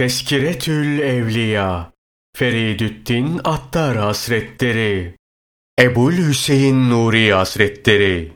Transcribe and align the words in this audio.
Teskiretül 0.00 0.98
Evliya 0.98 1.92
Feridüddin 2.36 3.40
Attar 3.44 3.96
Hazretleri 3.96 5.14
Ebul 5.80 6.12
Hüseyin 6.12 6.90
Nuri 6.90 7.32
Hazretleri 7.32 8.32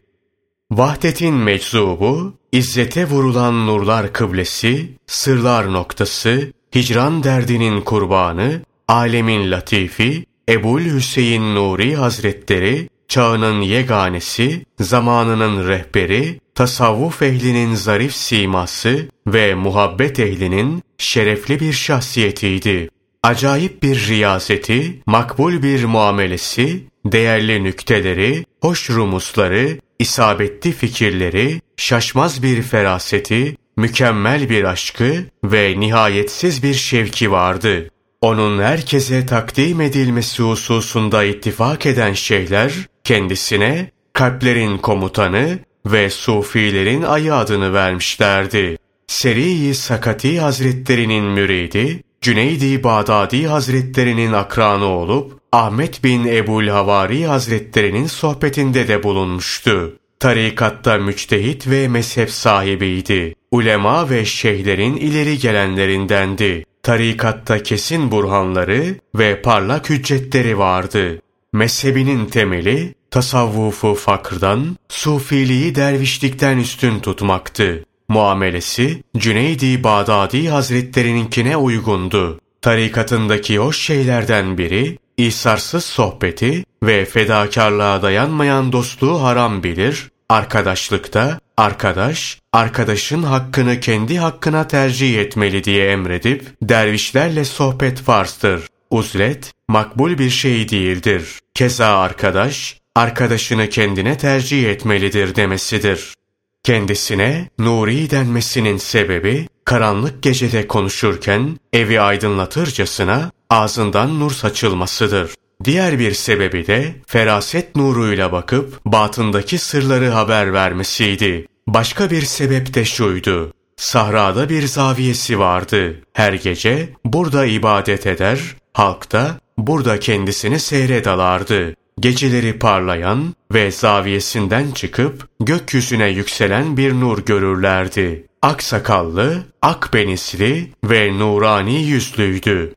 Vahdetin 0.71 1.35
meczubu, 1.35 2.35
izzete 2.53 3.09
vurulan 3.09 3.67
nurlar 3.67 4.13
kıblesi, 4.13 4.99
sırlar 5.07 5.73
noktası, 5.73 6.53
hicran 6.75 7.23
derdinin 7.23 7.81
kurbanı, 7.81 8.63
alemin 8.89 9.51
latifi, 9.51 10.25
Ebul 10.49 10.81
Hüseyin 10.81 11.55
Nuri 11.55 11.95
Hazretleri, 11.95 12.89
çağının 13.09 13.61
yeganesi, 13.61 14.65
zamanının 14.81 15.69
rehberi, 15.69 16.41
tasavvuf 16.55 17.23
ehlinin 17.23 17.75
zarif 17.75 18.15
siması 18.15 19.09
ve 19.27 19.55
muhabbet 19.55 20.21
ehlinin 20.21 20.83
şerefli 20.99 21.61
bir 21.61 21.73
şahsiyetiydi. 21.73 22.89
Acayip 23.23 23.83
bir 23.83 24.09
riyazeti, 24.09 25.03
makbul 25.07 25.63
bir 25.63 25.85
muamelesi, 25.85 26.85
değerli 27.07 27.65
nükteleri, 27.65 28.45
hoş 28.61 28.91
rumusları, 28.91 29.79
isabetli 29.99 30.73
fikirleri, 30.73 31.61
şaşmaz 31.77 32.43
bir 32.43 32.63
feraseti, 32.63 33.57
mükemmel 33.77 34.51
bir 34.51 34.65
aşkı 34.65 35.25
ve 35.45 35.75
nihayetsiz 35.81 36.63
bir 36.63 36.75
şevki 36.75 37.31
vardı. 37.31 37.91
Onun 38.21 38.63
herkese 38.63 39.27
takdim 39.27 39.81
edilmesi 39.81 40.43
hususunda 40.43 41.25
ittifak 41.25 41.87
eden 41.87 42.13
şeyler, 42.13 42.73
kendisine 43.05 43.91
kalplerin 44.13 44.79
komutanı 44.79 45.59
ve 45.87 46.11
sufilerin 46.11 47.03
ayı 47.03 47.35
adını 47.35 47.73
vermişlerdi. 47.73 48.79
Seri-i 49.07 49.75
Sakati 49.75 50.41
Hazretlerinin 50.41 51.25
müridi, 51.25 52.03
Cüneydi 52.21 52.85
Bağdadi 52.85 53.47
Hazretlerinin 53.47 54.33
akranı 54.33 54.85
olup, 54.85 55.39
Ahmet 55.53 56.05
bin 56.05 56.25
Ebul 56.25 56.69
Havari 56.69 57.27
Hazretlerinin 57.27 58.07
sohbetinde 58.07 58.89
de 58.89 59.03
bulunmuştu. 59.03 59.97
Tarikatta 60.21 60.99
müçtehit 60.99 61.71
ve 61.71 61.89
mezhep 61.89 62.31
sahibiydi. 62.31 63.35
Ulema 63.51 64.11
ve 64.11 64.25
şeyhlerin 64.25 64.97
ileri 64.97 65.39
gelenlerindendi. 65.39 66.65
Tarikatta 66.83 67.63
kesin 67.63 68.11
burhanları 68.11 68.95
ve 69.15 69.43
parlak 69.43 69.91
hüccetleri 69.91 70.59
vardı. 70.59 71.21
Mezhebinin 71.53 72.27
temeli 72.27 72.95
tasavvufu 73.15 73.95
fakrdan, 73.95 74.77
sufiliği 74.89 75.75
dervişlikten 75.75 76.59
üstün 76.59 77.01
tutmaktı. 77.01 77.85
Muamelesi 78.09 79.03
Cüneydi 79.17 79.85
Bağdadi 79.85 80.49
Hazretlerininkine 80.49 81.57
uygundu. 81.57 82.41
Tarikatındaki 82.63 83.61
o 83.61 83.73
şeylerden 83.73 84.59
biri, 84.59 84.99
İsarsız 85.17 85.85
sohbeti 85.85 86.65
ve 86.83 87.05
fedakarlığa 87.05 88.03
dayanmayan 88.03 88.73
dostluğu 88.73 89.23
haram 89.23 89.63
bilir, 89.63 90.11
arkadaşlıkta 90.29 91.41
arkadaş, 91.57 92.39
arkadaşın 92.53 93.23
hakkını 93.23 93.81
kendi 93.81 94.19
hakkına 94.19 94.67
tercih 94.67 95.19
etmeli 95.19 95.65
diye 95.65 95.91
emredip, 95.91 96.47
dervişlerle 96.63 97.45
sohbet 97.45 98.01
farstır. 98.01 98.67
Uzlet, 98.91 99.53
makbul 99.69 100.19
bir 100.19 100.31
şey 100.31 100.69
değildir. 100.69 101.39
Keza 101.55 101.87
arkadaş, 101.87 102.84
arkadaşını 102.95 103.69
kendine 103.69 104.19
tercih 104.19 104.71
etmelidir 104.71 105.35
demesidir. 105.35 106.15
Kendisine 106.63 107.49
Nuri 107.59 108.11
denmesinin 108.11 108.77
sebebi, 108.77 109.49
karanlık 109.65 110.23
gecede 110.23 110.67
konuşurken 110.67 111.59
evi 111.73 112.01
aydınlatırcasına 112.01 113.31
ağzından 113.51 114.21
nur 114.21 114.31
saçılmasıdır. 114.31 115.35
Diğer 115.65 115.99
bir 115.99 116.13
sebebi 116.13 116.67
de 116.67 116.95
feraset 117.07 117.77
nuruyla 117.77 118.33
bakıp 118.33 118.85
batındaki 118.85 119.59
sırları 119.59 120.09
haber 120.09 120.53
vermesiydi. 120.53 121.47
Başka 121.67 122.11
bir 122.11 122.23
sebep 122.23 122.75
de 122.75 122.85
şuydu. 122.85 123.53
Sahrada 123.77 124.49
bir 124.49 124.67
zaviyesi 124.67 125.39
vardı. 125.39 126.01
Her 126.13 126.33
gece 126.33 126.89
burada 127.05 127.47
ibadet 127.47 128.07
eder, 128.07 128.39
halkta 128.73 129.41
burada 129.59 130.01
kendisini 130.01 130.61
seyredalardı 130.61 131.75
geceleri 132.01 132.59
parlayan 132.59 133.35
ve 133.53 133.71
zaviyesinden 133.71 134.71
çıkıp 134.71 135.29
gökyüzüne 135.41 136.09
yükselen 136.09 136.77
bir 136.77 136.93
nur 136.93 137.19
görürlerdi. 137.19 138.27
Aksakallı, 138.43 139.45
akbenisli 139.63 140.71
ve 140.85 141.19
nurani 141.19 141.83
yüzlüydü. 141.83 142.75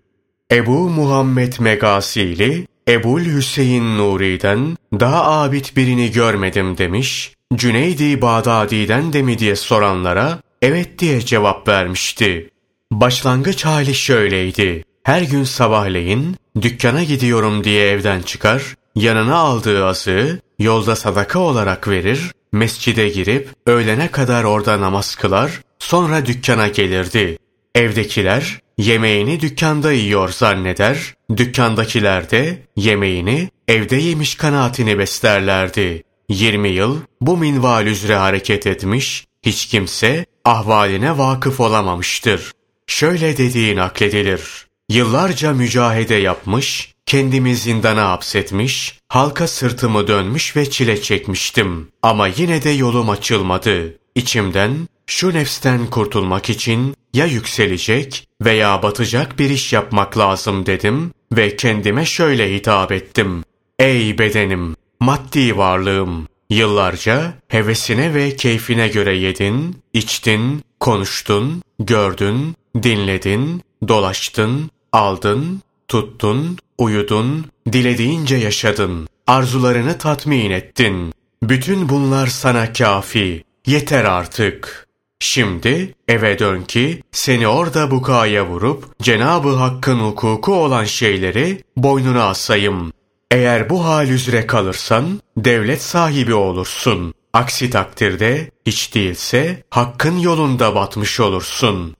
Ebu 0.51 0.89
Muhammed 0.89 1.53
Megasili, 1.59 2.67
Ebul 2.87 3.21
Hüseyin 3.21 3.97
Nuri'den 3.97 4.77
daha 4.99 5.23
abid 5.23 5.65
birini 5.75 6.11
görmedim 6.11 6.77
demiş, 6.77 7.33
Cüneydi 7.55 8.21
Bağdadi'den 8.21 9.13
de 9.13 9.21
mi 9.21 9.39
diye 9.39 9.55
soranlara 9.55 10.39
evet 10.61 10.99
diye 10.99 11.21
cevap 11.21 11.67
vermişti. 11.67 12.49
Başlangıç 12.91 13.65
hali 13.65 13.95
şöyleydi. 13.95 14.83
Her 15.03 15.21
gün 15.21 15.43
sabahleyin 15.43 16.35
dükkana 16.61 17.03
gidiyorum 17.03 17.63
diye 17.63 17.89
evden 17.89 18.21
çıkar, 18.21 18.75
yanına 18.99 19.35
aldığı 19.35 19.85
azığı 19.85 20.39
yolda 20.59 20.95
sadaka 20.95 21.39
olarak 21.39 21.87
verir, 21.87 22.31
mescide 22.51 23.09
girip 23.09 23.49
öğlene 23.65 24.11
kadar 24.11 24.43
orada 24.43 24.81
namaz 24.81 25.15
kılar, 25.15 25.61
sonra 25.79 26.25
dükkana 26.25 26.67
gelirdi. 26.67 27.37
Evdekiler 27.75 28.59
yemeğini 28.77 29.39
dükkanda 29.39 29.91
yiyor 29.91 30.29
zanneder, 30.29 31.13
dükkandakiler 31.37 32.31
de 32.31 32.61
yemeğini 32.75 33.49
evde 33.67 33.95
yemiş 33.95 34.35
kanaatini 34.35 34.99
beslerlerdi. 34.99 36.03
20 36.29 36.69
yıl 36.69 36.97
bu 37.21 37.37
minval 37.37 37.85
üzere 37.85 38.15
hareket 38.15 38.67
etmiş, 38.67 39.25
hiç 39.43 39.65
kimse 39.65 40.25
ahvaline 40.45 41.17
vakıf 41.17 41.59
olamamıştır. 41.59 42.51
Şöyle 42.87 43.37
dediği 43.37 43.75
nakledilir. 43.75 44.67
Yıllarca 44.89 45.53
mücahede 45.53 46.15
yapmış, 46.15 46.93
Kendimi 47.07 47.55
zindana 47.55 48.09
hapsetmiş, 48.09 48.99
halka 49.07 49.47
sırtımı 49.47 50.07
dönmüş 50.07 50.55
ve 50.55 50.69
çile 50.69 51.01
çekmiştim. 51.01 51.87
Ama 52.01 52.27
yine 52.27 52.63
de 52.63 52.69
yolum 52.69 53.09
açılmadı. 53.09 53.97
İçimden 54.15 54.87
şu 55.05 55.33
nefsten 55.33 55.85
kurtulmak 55.85 56.49
için 56.49 56.95
ya 57.13 57.25
yükselecek 57.25 58.27
veya 58.41 58.83
batacak 58.83 59.39
bir 59.39 59.49
iş 59.49 59.73
yapmak 59.73 60.17
lazım 60.17 60.65
dedim 60.65 61.11
ve 61.31 61.55
kendime 61.55 62.05
şöyle 62.05 62.55
hitap 62.55 62.91
ettim. 62.91 63.43
Ey 63.79 64.17
bedenim, 64.17 64.75
maddi 64.99 65.57
varlığım, 65.57 66.27
yıllarca 66.49 67.33
hevesine 67.47 68.13
ve 68.13 68.35
keyfine 68.35 68.87
göre 68.87 69.17
yedin, 69.17 69.77
içtin, 69.93 70.63
konuştun, 70.79 71.61
gördün, 71.79 72.55
dinledin, 72.83 73.61
dolaştın, 73.87 74.71
aldın, 74.91 75.61
tuttun, 75.87 76.57
uyudun, 76.77 77.45
dilediğince 77.71 78.35
yaşadın, 78.35 79.07
arzularını 79.27 79.97
tatmin 79.97 80.51
ettin. 80.51 81.13
Bütün 81.43 81.89
bunlar 81.89 82.27
sana 82.27 82.73
kafi, 82.73 83.43
yeter 83.65 84.05
artık. 84.05 84.87
Şimdi 85.19 85.95
eve 86.07 86.39
dön 86.39 86.61
ki 86.61 87.03
seni 87.11 87.47
orada 87.47 87.91
bukaya 87.91 88.47
vurup 88.47 88.99
Cenabı 89.01 89.49
Hakk'ın 89.49 89.99
hukuku 89.99 90.53
olan 90.53 90.83
şeyleri 90.83 91.63
boynuna 91.77 92.23
asayım. 92.23 92.93
Eğer 93.31 93.69
bu 93.69 93.85
hal 93.85 94.09
üzere 94.09 94.47
kalırsan 94.47 95.21
devlet 95.37 95.81
sahibi 95.81 96.33
olursun. 96.33 97.13
Aksi 97.33 97.69
takdirde 97.69 98.51
hiç 98.65 98.95
değilse 98.95 99.63
hakkın 99.69 100.17
yolunda 100.17 100.75
batmış 100.75 101.19
olursun. 101.19 101.95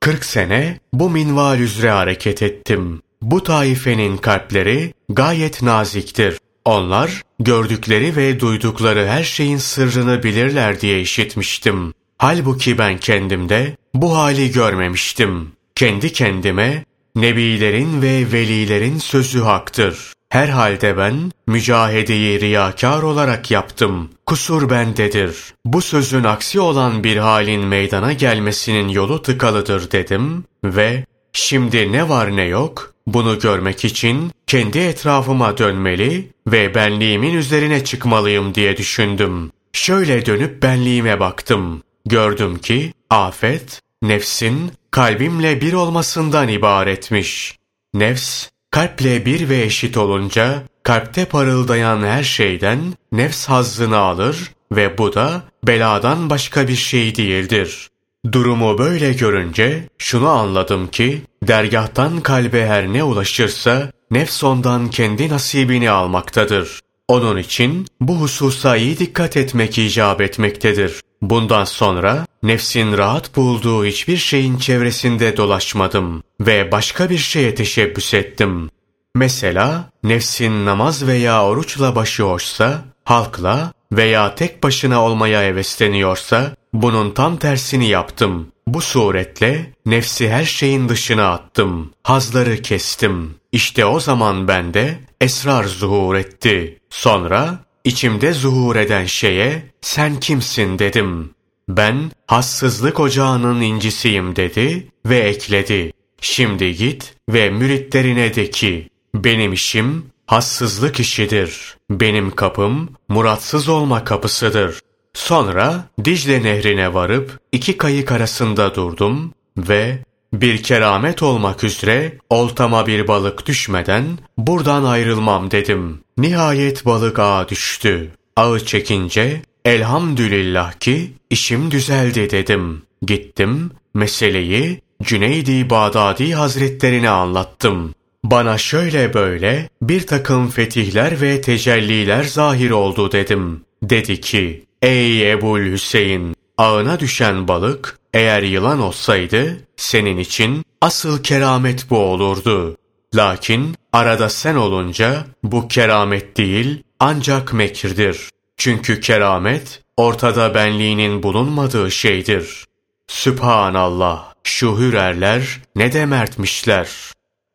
Kırk 0.00 0.24
sene 0.24 0.80
bu 0.92 1.10
minval 1.10 1.58
üzere 1.60 1.90
hareket 1.90 2.42
ettim. 2.42 3.02
Bu 3.22 3.42
taifenin 3.42 4.16
kalpleri 4.16 4.94
gayet 5.08 5.62
naziktir. 5.62 6.38
Onlar 6.64 7.22
gördükleri 7.40 8.16
ve 8.16 8.40
duydukları 8.40 9.06
her 9.06 9.24
şeyin 9.24 9.56
sırrını 9.56 10.22
bilirler 10.22 10.80
diye 10.80 11.00
işitmiştim. 11.00 11.94
Halbuki 12.18 12.78
ben 12.78 12.98
kendimde 12.98 13.76
bu 13.94 14.16
hali 14.16 14.50
görmemiştim. 14.50 15.52
Kendi 15.74 16.12
kendime 16.12 16.84
nebilerin 17.14 18.02
ve 18.02 18.32
velilerin 18.32 18.98
sözü 18.98 19.40
haktır. 19.40 20.12
Herhalde 20.28 20.96
ben 20.96 21.32
mücahedeyi 21.46 22.40
riyakar 22.40 23.02
olarak 23.02 23.50
yaptım. 23.50 24.10
Kusur 24.26 24.70
bendedir. 24.70 25.36
Bu 25.64 25.82
sözün 25.82 26.24
aksi 26.24 26.60
olan 26.60 27.04
bir 27.04 27.16
halin 27.16 27.64
meydana 27.66 28.12
gelmesinin 28.12 28.88
yolu 28.88 29.22
tıkalıdır 29.22 29.90
dedim 29.90 30.44
ve 30.64 31.04
şimdi 31.38 31.92
ne 31.92 32.08
var 32.08 32.36
ne 32.36 32.42
yok 32.42 32.94
bunu 33.06 33.38
görmek 33.38 33.84
için 33.84 34.32
kendi 34.46 34.78
etrafıma 34.78 35.58
dönmeli 35.58 36.30
ve 36.46 36.74
benliğimin 36.74 37.34
üzerine 37.34 37.84
çıkmalıyım 37.84 38.54
diye 38.54 38.76
düşündüm. 38.76 39.50
Şöyle 39.72 40.26
dönüp 40.26 40.62
benliğime 40.62 41.20
baktım. 41.20 41.82
Gördüm 42.06 42.58
ki 42.58 42.92
afet 43.10 43.80
nefsin 44.02 44.72
kalbimle 44.90 45.60
bir 45.60 45.72
olmasından 45.72 46.48
ibaretmiş. 46.48 47.58
Nefs, 47.94 48.48
kalple 48.70 49.26
bir 49.26 49.48
ve 49.48 49.62
eşit 49.62 49.96
olunca, 49.96 50.62
kalpte 50.82 51.24
parıldayan 51.24 52.02
her 52.02 52.22
şeyden 52.22 52.78
nefs 53.12 53.48
hazzını 53.48 53.96
alır 53.96 54.52
ve 54.72 54.98
bu 54.98 55.14
da 55.14 55.42
beladan 55.66 56.30
başka 56.30 56.68
bir 56.68 56.76
şey 56.76 57.16
değildir. 57.16 57.88
Durumu 58.32 58.78
böyle 58.78 59.12
görünce 59.12 59.88
şunu 59.98 60.28
anladım 60.28 60.88
ki, 60.88 61.22
dergahtan 61.42 62.20
kalbe 62.20 62.66
her 62.66 62.92
ne 62.92 63.04
ulaşırsa, 63.04 63.90
nefs 64.10 64.44
ondan 64.44 64.90
kendi 64.90 65.28
nasibini 65.28 65.90
almaktadır. 65.90 66.80
Onun 67.08 67.36
için 67.36 67.86
bu 68.00 68.16
hususa 68.16 68.76
iyi 68.76 68.98
dikkat 68.98 69.36
etmek 69.36 69.78
icap 69.78 70.20
etmektedir. 70.20 71.00
Bundan 71.22 71.64
sonra 71.64 72.26
nefsin 72.42 72.98
rahat 72.98 73.36
bulduğu 73.36 73.84
hiçbir 73.84 74.16
şeyin 74.16 74.58
çevresinde 74.58 75.36
dolaşmadım 75.36 76.22
ve 76.40 76.72
başka 76.72 77.10
bir 77.10 77.18
şeye 77.18 77.54
teşebbüs 77.54 78.14
ettim. 78.14 78.70
Mesela 79.14 79.90
nefsin 80.02 80.66
namaz 80.66 81.06
veya 81.06 81.44
oruçla 81.44 81.94
başı 81.96 82.22
hoşsa, 82.22 82.84
halkla 83.04 83.72
veya 83.92 84.34
tek 84.34 84.62
başına 84.62 85.04
olmaya 85.04 85.42
hevesleniyorsa, 85.42 86.56
bunun 86.72 87.10
tam 87.10 87.36
tersini 87.36 87.88
yaptım. 87.88 88.52
Bu 88.74 88.80
suretle 88.80 89.72
nefsi 89.86 90.30
her 90.30 90.44
şeyin 90.44 90.88
dışına 90.88 91.32
attım. 91.32 91.90
Hazları 92.02 92.62
kestim. 92.62 93.34
İşte 93.52 93.84
o 93.84 94.00
zaman 94.00 94.48
bende 94.48 94.98
esrar 95.20 95.64
zuhur 95.64 96.14
etti. 96.14 96.78
Sonra 96.90 97.58
içimde 97.84 98.32
zuhur 98.32 98.76
eden 98.76 99.04
şeye 99.04 99.62
sen 99.80 100.20
kimsin 100.20 100.78
dedim. 100.78 101.30
Ben 101.68 102.10
hassızlık 102.26 103.00
ocağının 103.00 103.60
incisiyim 103.60 104.36
dedi 104.36 104.88
ve 105.06 105.18
ekledi. 105.18 105.92
Şimdi 106.20 106.76
git 106.76 107.14
ve 107.28 107.50
müritlerine 107.50 108.34
de 108.34 108.50
ki 108.50 108.88
benim 109.14 109.52
işim 109.52 110.06
hassızlık 110.26 111.00
işidir. 111.00 111.76
Benim 111.90 112.30
kapım 112.30 112.88
muratsız 113.08 113.68
olma 113.68 114.04
kapısıdır. 114.04 114.80
Sonra 115.18 115.84
Dicle 116.04 116.42
nehrine 116.42 116.94
varıp 116.94 117.40
iki 117.52 117.76
kayık 117.76 118.12
arasında 118.12 118.74
durdum 118.74 119.34
ve 119.56 119.98
bir 120.32 120.62
keramet 120.62 121.22
olmak 121.22 121.64
üzere 121.64 122.18
oltama 122.30 122.86
bir 122.86 123.08
balık 123.08 123.46
düşmeden 123.46 124.04
buradan 124.36 124.84
ayrılmam 124.84 125.50
dedim. 125.50 126.00
Nihayet 126.18 126.86
balık 126.86 127.18
ağa 127.18 127.48
düştü. 127.48 128.10
Ağı 128.36 128.64
çekince 128.64 129.42
elhamdülillah 129.64 130.72
ki 130.72 131.12
işim 131.30 131.70
düzeldi 131.70 132.30
dedim. 132.30 132.82
Gittim 133.02 133.70
meseleyi 133.94 134.80
Cüneydi 135.02 135.70
Bağdadi 135.70 136.34
Hazretlerine 136.34 137.10
anlattım. 137.10 137.94
Bana 138.24 138.58
şöyle 138.58 139.14
böyle 139.14 139.68
bir 139.82 140.06
takım 140.06 140.48
fetihler 140.48 141.20
ve 141.20 141.40
tecelliler 141.40 142.24
zahir 142.24 142.70
oldu 142.70 143.12
dedim. 143.12 143.64
Dedi 143.82 144.20
ki, 144.20 144.67
ey 144.82 145.32
Ebul 145.32 145.72
Hüseyin, 145.72 146.34
ağına 146.58 147.00
düşen 147.00 147.48
balık 147.48 147.98
eğer 148.14 148.42
yılan 148.42 148.80
olsaydı 148.80 149.56
senin 149.76 150.18
için 150.18 150.64
asıl 150.80 151.22
keramet 151.22 151.90
bu 151.90 151.98
olurdu. 151.98 152.76
Lakin 153.14 153.74
arada 153.92 154.28
sen 154.28 154.54
olunca 154.54 155.24
bu 155.42 155.68
keramet 155.68 156.36
değil 156.36 156.82
ancak 157.00 157.52
mekirdir. 157.52 158.30
Çünkü 158.56 159.00
keramet 159.00 159.82
ortada 159.96 160.54
benliğinin 160.54 161.22
bulunmadığı 161.22 161.90
şeydir. 161.90 162.64
Sübhanallah, 163.08 164.32
şu 164.44 164.78
hürerler 164.78 165.60
ne 165.76 165.92
de 165.92 166.06
mertmişler. 166.06 166.88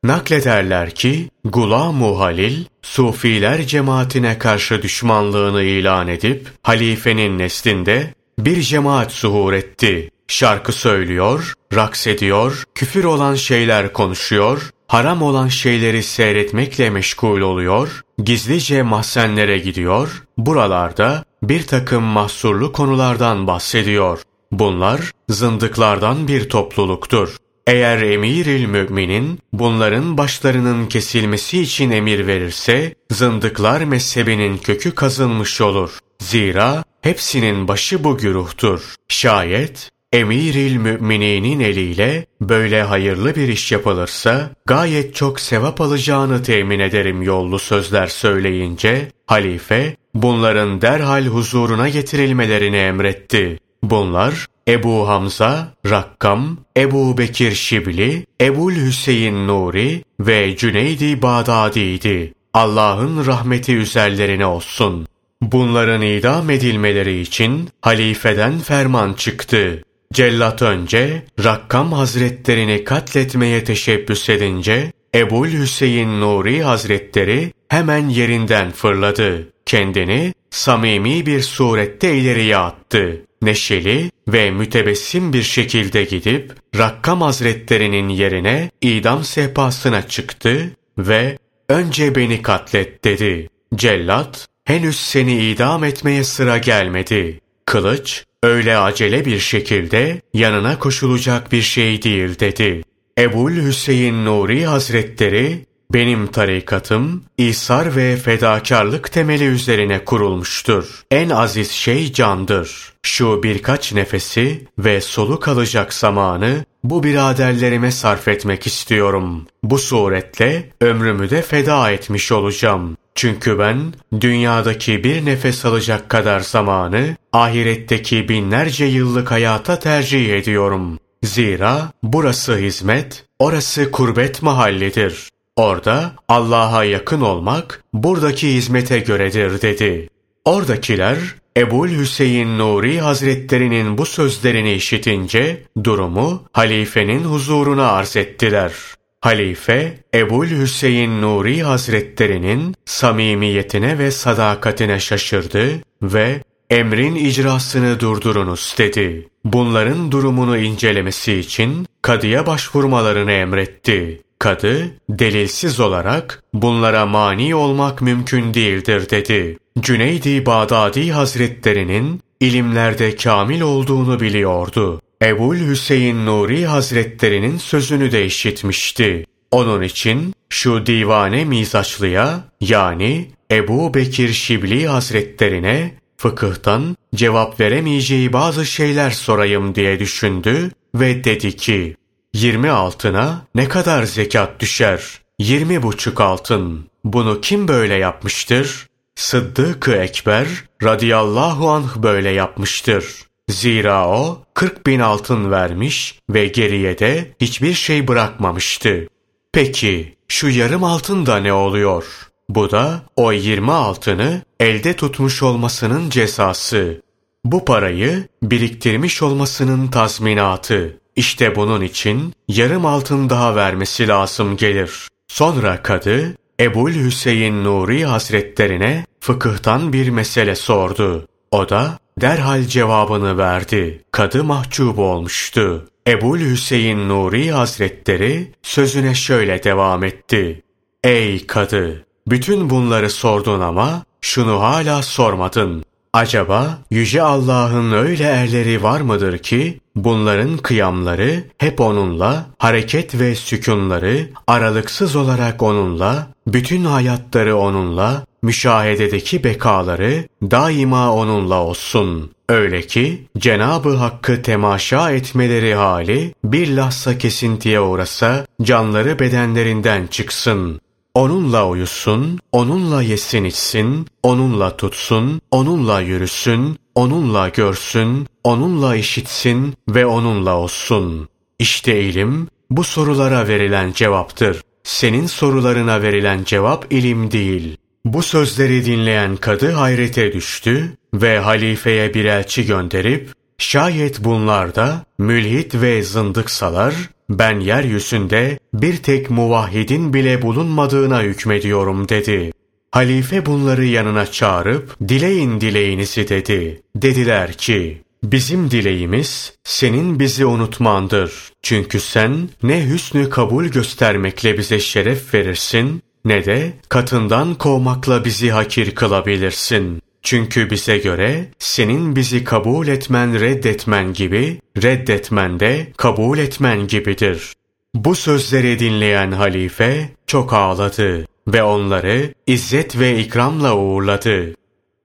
Naklederler 0.03 0.91
ki 0.91 1.29
Gulam-ı 1.45 2.13
Halil, 2.13 2.65
Sufiler 2.81 3.67
cemaatine 3.67 4.39
karşı 4.39 4.81
düşmanlığını 4.81 5.63
ilan 5.63 6.07
edip 6.07 6.47
halifenin 6.61 7.39
neslinde 7.39 8.13
bir 8.39 8.61
cemaat 8.61 9.11
suhur 9.11 9.53
etti. 9.53 10.09
Şarkı 10.27 10.71
söylüyor, 10.71 11.53
raks 11.75 12.07
ediyor, 12.07 12.63
küfür 12.75 13.03
olan 13.03 13.35
şeyler 13.35 13.93
konuşuyor, 13.93 14.69
haram 14.87 15.21
olan 15.21 15.47
şeyleri 15.47 16.03
seyretmekle 16.03 16.89
meşgul 16.89 17.41
oluyor, 17.41 18.01
gizlice 18.23 18.81
mahzenlere 18.81 19.57
gidiyor, 19.57 20.23
buralarda 20.37 21.23
bir 21.43 21.67
takım 21.67 22.03
mahsurlu 22.03 22.71
konulardan 22.71 23.47
bahsediyor. 23.47 24.19
Bunlar 24.51 25.11
zındıklardan 25.29 26.27
bir 26.27 26.49
topluluktur. 26.49 27.35
Eğer 27.67 28.01
emiril 28.01 28.65
müminin 28.65 29.39
bunların 29.53 30.17
başlarının 30.17 30.85
kesilmesi 30.85 31.61
için 31.61 31.91
emir 31.91 32.27
verirse, 32.27 32.95
zındıklar 33.11 33.81
mezhebinin 33.81 34.57
kökü 34.57 34.95
kazınmış 34.95 35.61
olur. 35.61 35.99
Zira 36.21 36.83
hepsinin 37.01 37.67
başı 37.67 38.03
bu 38.03 38.17
güruhtur. 38.17 38.95
Şayet 39.07 39.91
emiril 40.11 40.75
mümininin 40.75 41.59
eliyle 41.59 42.25
böyle 42.41 42.83
hayırlı 42.83 43.35
bir 43.35 43.47
iş 43.47 43.71
yapılırsa 43.71 44.49
gayet 44.65 45.15
çok 45.15 45.39
sevap 45.39 45.81
alacağını 45.81 46.43
temin 46.43 46.79
ederim 46.79 47.21
yollu 47.21 47.59
sözler 47.59 48.07
söyleyince 48.07 49.11
halife 49.25 49.95
bunların 50.13 50.81
derhal 50.81 51.25
huzuruna 51.25 51.89
getirilmelerini 51.89 52.77
emretti. 52.77 53.59
Bunlar 53.83 54.45
Ebu 54.67 55.07
Hamza, 55.07 55.73
Rakkam, 55.89 56.57
Ebu 56.77 57.17
Bekir 57.17 57.51
Şibli, 57.51 58.25
Ebul 58.41 58.73
Hüseyin 58.73 59.47
Nuri 59.47 60.03
ve 60.19 60.57
Cüneydi 60.57 61.21
Bağdadi'ydi. 61.21 62.33
Allah'ın 62.53 63.25
rahmeti 63.25 63.75
üzerlerine 63.75 64.45
olsun. 64.45 65.07
Bunların 65.41 66.01
idam 66.01 66.49
edilmeleri 66.49 67.21
için 67.21 67.69
halifeden 67.81 68.59
ferman 68.59 69.13
çıktı. 69.13 69.83
Cellat 70.13 70.61
önce 70.61 71.25
Rakkam 71.43 71.91
Hazretlerini 71.91 72.83
katletmeye 72.83 73.63
teşebbüs 73.63 74.29
edince 74.29 74.91
Ebul 75.15 75.47
Hüseyin 75.47 76.21
Nuri 76.21 76.63
Hazretleri 76.63 77.53
hemen 77.69 78.09
yerinden 78.09 78.71
fırladı. 78.71 79.49
Kendini 79.65 80.33
samimi 80.49 81.25
bir 81.25 81.41
surette 81.41 82.15
ileriye 82.15 82.57
attı. 82.57 83.25
Neşeli 83.45 84.11
ve 84.27 84.51
mütebessim 84.51 85.33
bir 85.33 85.43
şekilde 85.43 86.03
gidip 86.03 86.53
Rakkam 86.77 87.21
Hazretlerinin 87.21 88.09
yerine 88.09 88.71
idam 88.81 89.23
sehpasına 89.23 90.07
çıktı 90.07 90.71
ve 90.97 91.37
önce 91.69 92.15
beni 92.15 92.41
katlet 92.41 93.03
dedi. 93.03 93.49
Cellat 93.75 94.47
henüz 94.65 94.99
seni 94.99 95.49
idam 95.49 95.83
etmeye 95.83 96.23
sıra 96.23 96.57
gelmedi. 96.57 97.39
Kılıç 97.65 98.23
öyle 98.43 98.77
acele 98.77 99.25
bir 99.25 99.39
şekilde 99.39 100.21
yanına 100.33 100.79
koşulacak 100.79 101.51
bir 101.51 101.61
şey 101.61 102.03
değil 102.03 102.39
dedi. 102.39 102.83
Ebul 103.17 103.51
Hüseyin 103.51 104.25
Nuri 104.25 104.65
Hazretleri 104.65 105.65
benim 105.93 106.27
tarikatım 106.27 107.23
İsar 107.37 107.95
ve 107.95 108.17
fedakarlık 108.17 109.11
temeli 109.11 109.43
üzerine 109.43 110.05
kurulmuştur. 110.05 111.03
En 111.11 111.29
aziz 111.29 111.71
şey 111.71 112.13
candır. 112.13 112.93
Şu 113.03 113.43
birkaç 113.43 113.93
nefesi 113.93 114.67
ve 114.77 115.01
soluk 115.01 115.47
alacak 115.47 115.93
zamanı 115.93 116.65
bu 116.83 117.03
biraderlerime 117.03 117.91
sarf 117.91 118.27
etmek 118.27 118.67
istiyorum. 118.67 119.47
Bu 119.63 119.77
suretle 119.79 120.69
ömrümü 120.81 121.29
de 121.29 121.41
feda 121.41 121.91
etmiş 121.91 122.31
olacağım. 122.31 122.97
Çünkü 123.15 123.59
ben 123.59 123.93
dünyadaki 124.21 125.03
bir 125.03 125.25
nefes 125.25 125.65
alacak 125.65 126.09
kadar 126.09 126.39
zamanı 126.39 127.15
ahiretteki 127.33 128.29
binlerce 128.29 128.85
yıllık 128.85 129.31
hayata 129.31 129.79
tercih 129.79 130.33
ediyorum. 130.33 130.99
Zira 131.23 131.91
burası 132.03 132.57
hizmet, 132.57 133.25
orası 133.39 133.91
kurbet 133.91 134.41
mahallidir. 134.41 135.32
Orada 135.55 136.13
Allah'a 136.27 136.83
yakın 136.83 137.21
olmak 137.21 137.83
buradaki 137.93 138.53
hizmete 138.53 138.99
göredir 138.99 139.61
dedi. 139.61 140.09
Oradakiler 140.45 141.17
Ebul 141.57 141.89
Hüseyin 141.89 142.57
Nuri 142.57 142.99
Hazretlerinin 142.99 143.97
bu 143.97 144.05
sözlerini 144.05 144.73
işitince 144.73 145.63
durumu 145.83 146.43
halifenin 146.51 147.23
huzuruna 147.23 147.91
arz 147.91 148.17
ettiler. 148.17 148.73
Halife 149.21 149.97
Ebul 150.13 150.47
Hüseyin 150.47 151.21
Nuri 151.21 151.63
Hazretlerinin 151.63 152.75
samimiyetine 152.85 153.97
ve 153.97 154.11
sadakatine 154.11 154.99
şaşırdı 154.99 155.69
ve 156.01 156.41
emrin 156.69 157.15
icrasını 157.15 157.99
durdurunuz 157.99 158.75
dedi. 158.77 159.27
Bunların 159.45 160.11
durumunu 160.11 160.57
incelemesi 160.57 161.33
için 161.33 161.87
kadıya 162.01 162.45
başvurmalarını 162.45 163.31
emretti. 163.31 164.21
Kadı 164.43 164.91
delilsiz 165.09 165.79
olarak 165.79 166.43
bunlara 166.53 167.05
mani 167.05 167.55
olmak 167.55 168.01
mümkün 168.01 168.53
değildir 168.53 169.09
dedi. 169.09 169.57
Cüneydi 169.79 170.45
Bağdadi 170.45 171.11
Hazretlerinin 171.11 172.21
ilimlerde 172.39 173.15
kamil 173.15 173.61
olduğunu 173.61 174.19
biliyordu. 174.19 175.01
Ebul 175.21 175.55
Hüseyin 175.55 176.25
Nuri 176.25 176.65
Hazretlerinin 176.65 177.57
sözünü 177.57 178.11
de 178.11 178.25
işitmişti. 178.25 179.25
Onun 179.51 179.81
için 179.81 180.33
şu 180.49 180.85
divane 180.85 181.45
mizaçlıya 181.45 182.43
yani 182.61 183.31
Ebu 183.51 183.93
Bekir 183.93 184.33
Şibli 184.33 184.87
Hazretlerine 184.87 185.93
fıkıhtan 186.17 186.97
cevap 187.15 187.59
veremeyeceği 187.59 188.33
bazı 188.33 188.65
şeyler 188.65 189.11
sorayım 189.11 189.75
diye 189.75 189.99
düşündü 189.99 190.71
ve 190.95 191.23
dedi 191.23 191.55
ki 191.55 191.95
20 192.33 192.69
altına 192.69 193.47
ne 193.55 193.67
kadar 193.67 194.03
zekat 194.03 194.59
düşer? 194.59 195.19
20 195.39 195.83
buçuk 195.83 196.21
altın. 196.21 196.85
Bunu 197.03 197.41
kim 197.41 197.67
böyle 197.67 197.93
yapmıştır? 197.93 198.87
Sıddık-ı 199.15 199.91
Ekber 199.95 200.47
radıyallahu 200.83 201.69
anh 201.69 201.95
böyle 201.95 202.29
yapmıştır. 202.29 203.05
Zira 203.49 204.07
o 204.09 204.43
40 204.53 204.87
bin 204.87 204.99
altın 204.99 205.51
vermiş 205.51 206.19
ve 206.29 206.47
geriye 206.47 206.99
de 206.99 207.35
hiçbir 207.41 207.73
şey 207.73 208.07
bırakmamıştı. 208.07 209.07
Peki 209.51 210.15
şu 210.27 210.49
yarım 210.49 210.83
altın 210.83 211.25
da 211.25 211.37
ne 211.37 211.53
oluyor? 211.53 212.05
Bu 212.49 212.71
da 212.71 213.01
o 213.15 213.31
20 213.31 213.71
altını 213.71 214.41
elde 214.59 214.93
tutmuş 214.93 215.43
olmasının 215.43 216.09
cezası. 216.09 217.01
Bu 217.45 217.65
parayı 217.65 218.27
biriktirmiş 218.43 219.21
olmasının 219.21 219.87
tazminatı. 219.87 221.02
İşte 221.15 221.55
bunun 221.55 221.81
için 221.81 222.33
yarım 222.47 222.85
altın 222.85 223.29
daha 223.29 223.55
vermesi 223.55 224.07
lazım 224.07 224.57
gelir. 224.57 225.07
Sonra 225.27 225.83
kadı 225.83 226.35
Ebul 226.59 226.91
Hüseyin 226.93 227.63
Nuri 227.63 228.05
Hazretlerine 228.05 229.05
fıkıhtan 229.19 229.93
bir 229.93 230.09
mesele 230.09 230.55
sordu. 230.55 231.27
O 231.51 231.69
da 231.69 231.97
derhal 232.21 232.63
cevabını 232.63 233.37
verdi. 233.37 234.03
Kadı 234.11 234.43
mahcup 234.43 234.99
olmuştu. 234.99 235.87
Ebul 236.07 236.39
Hüseyin 236.39 237.09
Nuri 237.09 237.51
Hazretleri 237.51 238.51
sözüne 238.63 239.15
şöyle 239.15 239.63
devam 239.63 240.03
etti. 240.03 240.61
Ey 241.03 241.47
kadı! 241.47 242.05
Bütün 242.27 242.69
bunları 242.69 243.09
sordun 243.09 243.59
ama 243.59 244.03
şunu 244.21 244.61
hala 244.61 245.01
sormadın. 245.01 245.83
Acaba 246.13 246.77
Yüce 246.91 247.21
Allah'ın 247.21 247.91
öyle 247.91 248.23
erleri 248.23 248.83
var 248.83 249.01
mıdır 249.01 249.37
ki 249.37 249.79
bunların 249.95 250.57
kıyamları 250.57 251.43
hep 251.57 251.81
onunla, 251.81 252.45
hareket 252.57 253.19
ve 253.19 253.35
sükunları 253.35 254.29
aralıksız 254.47 255.15
olarak 255.15 255.61
onunla, 255.63 256.27
bütün 256.47 256.85
hayatları 256.85 257.57
onunla, 257.57 258.25
müşahededeki 258.41 259.43
bekaları 259.43 260.27
daima 260.41 261.13
onunla 261.13 261.63
olsun. 261.63 262.31
Öyle 262.49 262.81
ki 262.81 263.27
Cenabı 263.37 263.95
Hakk'ı 263.95 264.41
temaşa 264.41 265.11
etmeleri 265.11 265.75
hali 265.75 266.33
bir 266.43 266.75
lahza 266.75 267.17
kesintiye 267.17 267.79
uğrasa 267.79 268.45
canları 268.61 269.19
bedenlerinden 269.19 270.07
çıksın. 270.07 270.81
Onunla 271.15 271.67
uyusun, 271.67 272.39
onunla 272.51 273.01
yesin 273.01 273.43
içsin, 273.43 274.07
onunla 274.23 274.77
tutsun, 274.77 275.41
onunla 275.51 276.01
yürüsün, 276.01 276.79
onunla 276.95 277.49
görsün, 277.49 278.27
onunla 278.43 278.95
işitsin 278.95 279.73
ve 279.89 280.05
onunla 280.05 280.57
olsun. 280.57 281.27
İşte 281.59 282.01
ilim 282.01 282.47
bu 282.69 282.83
sorulara 282.83 283.47
verilen 283.47 283.91
cevaptır. 283.91 284.61
Senin 284.83 285.27
sorularına 285.27 286.01
verilen 286.01 286.43
cevap 286.43 286.93
ilim 286.93 287.31
değil. 287.31 287.77
Bu 288.05 288.23
sözleri 288.23 288.85
dinleyen 288.85 289.35
kadı 289.35 289.71
hayrete 289.71 290.33
düştü 290.33 290.97
ve 291.13 291.39
halifeye 291.39 292.13
bir 292.13 292.25
elçi 292.25 292.65
gönderip 292.65 293.29
şayet 293.57 294.23
bunlar 294.23 294.75
da 294.75 295.05
mülhit 295.17 295.75
ve 295.75 296.03
zındıksalar 296.03 296.95
ben 297.39 297.59
yeryüzünde 297.59 298.59
bir 298.73 298.97
tek 298.97 299.29
muvahhidin 299.29 300.13
bile 300.13 300.41
bulunmadığına 300.41 301.21
hükmediyorum 301.21 302.09
dedi. 302.09 302.51
Halife 302.91 303.45
bunları 303.45 303.85
yanına 303.85 304.25
çağırıp 304.25 304.95
dileyin 305.07 305.61
dileğinizi 305.61 306.29
dedi. 306.29 306.81
Dediler 306.95 307.53
ki 307.53 308.01
bizim 308.23 308.71
dileğimiz 308.71 309.53
senin 309.63 310.19
bizi 310.19 310.45
unutmandır. 310.45 311.51
Çünkü 311.61 311.99
sen 311.99 312.49
ne 312.63 312.89
hüsnü 312.89 313.29
kabul 313.29 313.65
göstermekle 313.65 314.57
bize 314.57 314.79
şeref 314.79 315.33
verirsin 315.33 316.03
ne 316.25 316.45
de 316.45 316.73
katından 316.89 317.55
kovmakla 317.55 318.25
bizi 318.25 318.51
hakir 318.51 318.95
kılabilirsin. 318.95 320.01
Çünkü 320.23 320.69
bize 320.69 320.97
göre 320.97 321.45
senin 321.59 322.15
bizi 322.15 322.43
kabul 322.43 322.87
etmen 322.87 323.39
reddetmen 323.39 324.13
gibi, 324.13 324.59
reddetmen 324.83 325.59
de 325.59 325.87
kabul 325.97 326.37
etmen 326.37 326.87
gibidir. 326.87 327.53
Bu 327.95 328.15
sözleri 328.15 328.79
dinleyen 328.79 329.31
halife 329.31 330.09
çok 330.27 330.53
ağladı 330.53 331.25
ve 331.47 331.63
onları 331.63 332.33
izzet 332.47 332.99
ve 332.99 333.19
ikramla 333.19 333.77
uğurladı. 333.77 334.55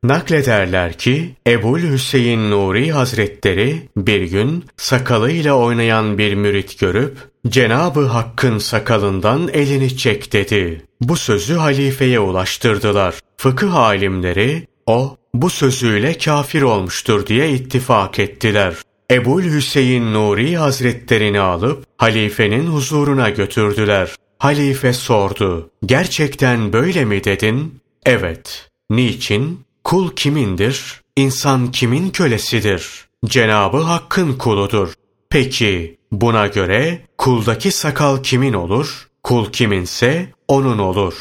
Naklederler 0.02 0.92
ki 0.92 1.34
Ebul 1.46 1.80
Hüseyin 1.80 2.50
Nuri 2.50 2.92
Hazretleri 2.92 3.88
bir 3.96 4.22
gün 4.22 4.64
sakalıyla 4.76 5.54
oynayan 5.54 6.18
bir 6.18 6.34
mürit 6.34 6.78
görüp 6.78 7.16
Cenabı 7.48 8.06
Hakk'ın 8.06 8.58
sakalından 8.58 9.48
elini 9.52 9.96
çek 9.96 10.32
dedi. 10.32 10.82
Bu 11.00 11.16
sözü 11.16 11.54
halifeye 11.54 12.20
ulaştırdılar. 12.20 13.14
Fıkıh 13.36 13.74
alimleri 13.74 14.66
o 14.88 15.16
bu 15.34 15.50
sözüyle 15.50 16.18
kafir 16.18 16.62
olmuştur 16.62 17.26
diye 17.26 17.52
ittifak 17.52 18.18
ettiler. 18.18 18.74
Ebul 19.10 19.42
Hüseyin 19.42 20.14
Nuri 20.14 20.56
Hazretlerini 20.56 21.40
alıp 21.40 21.84
halifenin 21.96 22.66
huzuruna 22.66 23.30
götürdüler. 23.30 24.14
Halife 24.38 24.92
sordu. 24.92 25.70
Gerçekten 25.86 26.72
böyle 26.72 27.04
mi 27.04 27.24
dedin? 27.24 27.80
Evet. 28.06 28.68
Niçin? 28.90 29.60
Kul 29.84 30.10
kimindir? 30.10 31.00
İnsan 31.16 31.70
kimin 31.70 32.10
kölesidir? 32.10 33.08
Cenabı 33.26 33.76
Hakk'ın 33.78 34.32
kuludur. 34.32 34.92
Peki 35.30 35.98
buna 36.12 36.46
göre 36.46 37.00
kuldaki 37.18 37.70
sakal 37.70 38.22
kimin 38.22 38.52
olur? 38.52 39.08
Kul 39.22 39.52
kiminse 39.52 40.32
onun 40.48 40.78
olur. 40.78 41.14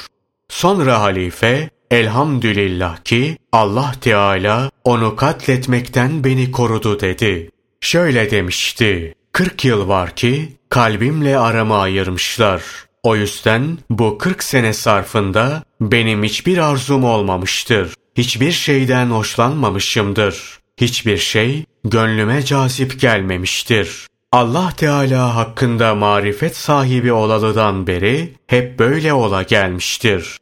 Sonra 0.50 1.02
halife 1.02 1.70
elhamdülillah 1.92 3.04
ki 3.04 3.38
Allah 3.52 3.92
Teala 4.02 4.72
onu 4.84 5.16
katletmekten 5.16 6.24
beni 6.24 6.52
korudu 6.52 7.00
dedi. 7.00 7.50
Şöyle 7.82 8.32
demişti. 8.32 9.14
40 9.32 9.66
yıl 9.66 9.88
var 9.88 10.16
ki 10.16 10.58
kalbimle 10.70 11.38
aramı 11.38 11.78
ayırmışlar. 11.78 12.64
O 13.04 13.16
yüzden 13.16 13.78
bu 13.90 14.18
40 14.18 14.44
sene 14.44 14.74
sarfında 14.74 15.64
benim 15.82 16.24
hiçbir 16.24 16.58
arzum 16.58 17.04
olmamıştır. 17.04 17.94
Hiçbir 18.18 18.52
şeyden 18.52 19.06
hoşlanmamışımdır. 19.06 20.60
Hiçbir 20.82 21.18
şey 21.18 21.66
gönlüme 21.84 22.46
cazip 22.46 23.00
gelmemiştir. 23.00 24.08
Allah 24.32 24.72
Teala 24.78 25.36
hakkında 25.36 25.96
marifet 25.96 26.58
sahibi 26.58 27.12
olalıdan 27.12 27.88
beri 27.88 28.34
hep 28.48 28.80
böyle 28.80 29.14
ola 29.14 29.44
gelmiştir. 29.44 30.38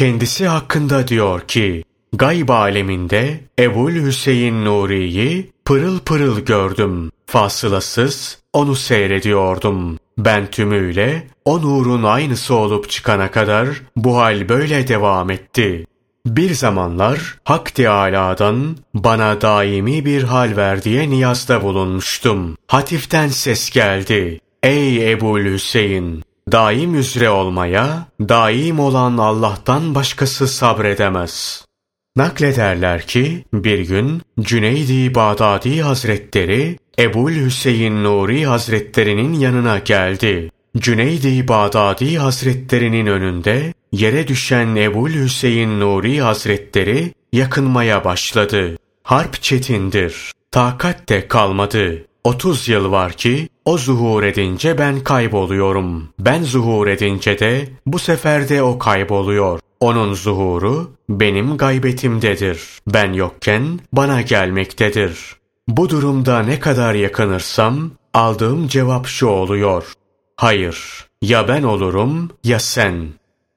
Kendisi 0.00 0.46
hakkında 0.46 1.08
diyor 1.08 1.40
ki, 1.40 1.84
gayb 2.12 2.48
aleminde 2.48 3.40
Ebul 3.58 3.92
Hüseyin 3.92 4.64
Nuri'yi 4.64 5.50
pırıl 5.64 5.98
pırıl 5.98 6.40
gördüm. 6.40 7.12
Fasılasız 7.26 8.38
onu 8.52 8.74
seyrediyordum. 8.76 9.98
Ben 10.18 10.50
tümüyle 10.50 11.26
o 11.44 11.62
nurun 11.62 12.02
aynısı 12.02 12.54
olup 12.54 12.90
çıkana 12.90 13.30
kadar 13.30 13.68
bu 13.96 14.16
hal 14.16 14.48
böyle 14.48 14.88
devam 14.88 15.30
etti. 15.30 15.86
Bir 16.26 16.54
zamanlar 16.54 17.38
Hak 17.44 17.74
Teâlâ'dan 17.74 18.76
bana 18.94 19.40
daimi 19.40 20.04
bir 20.04 20.22
hal 20.22 20.56
ver 20.56 20.82
diye 20.82 21.10
niyazda 21.10 21.62
bulunmuştum. 21.62 22.56
Hatiften 22.66 23.28
ses 23.28 23.70
geldi. 23.70 24.40
Ey 24.62 25.12
Ebul 25.12 25.44
Hüseyin! 25.44 26.29
Daim 26.52 26.94
üzre 26.94 27.30
olmaya, 27.30 28.06
daim 28.20 28.80
olan 28.80 29.18
Allah'tan 29.18 29.94
başkası 29.94 30.48
sabredemez. 30.48 31.64
Naklederler 32.16 33.06
ki 33.06 33.44
bir 33.52 33.78
gün 33.78 34.22
Cüneydi 34.40 35.14
Bağdadi 35.14 35.82
Hazretleri 35.82 36.78
Ebul 36.98 37.32
Hüseyin 37.32 38.04
Nuri 38.04 38.46
Hazretlerinin 38.46 39.32
yanına 39.32 39.78
geldi. 39.78 40.50
Cüneydi 40.76 41.48
Bağdadi 41.48 42.18
Hazretlerinin 42.18 43.06
önünde 43.06 43.74
yere 43.92 44.28
düşen 44.28 44.76
Ebul 44.76 45.10
Hüseyin 45.10 45.80
Nuri 45.80 46.20
Hazretleri 46.20 47.12
yakınmaya 47.32 48.04
başladı. 48.04 48.76
Harp 49.02 49.42
çetindir. 49.42 50.32
Takat 50.50 51.08
de 51.08 51.28
kalmadı. 51.28 52.06
30 52.24 52.68
yıl 52.68 52.90
var 52.90 53.12
ki 53.12 53.48
o 53.64 53.78
zuhur 53.78 54.22
edince 54.22 54.78
ben 54.78 55.00
kayboluyorum. 55.00 56.08
Ben 56.18 56.42
zuhur 56.42 56.86
edince 56.86 57.38
de 57.38 57.68
bu 57.86 57.98
sefer 57.98 58.48
de 58.48 58.62
o 58.62 58.78
kayboluyor. 58.78 59.60
Onun 59.80 60.14
zuhuru 60.14 60.90
benim 61.08 61.56
gaybetimdedir. 61.56 62.62
Ben 62.86 63.12
yokken 63.12 63.80
bana 63.92 64.22
gelmektedir. 64.22 65.36
Bu 65.68 65.90
durumda 65.90 66.42
ne 66.42 66.60
kadar 66.60 66.94
yakınırsam 66.94 67.90
aldığım 68.14 68.68
cevap 68.68 69.06
şu 69.06 69.26
oluyor. 69.26 69.92
Hayır, 70.36 71.06
ya 71.22 71.48
ben 71.48 71.62
olurum 71.62 72.30
ya 72.44 72.58
sen. 72.58 73.08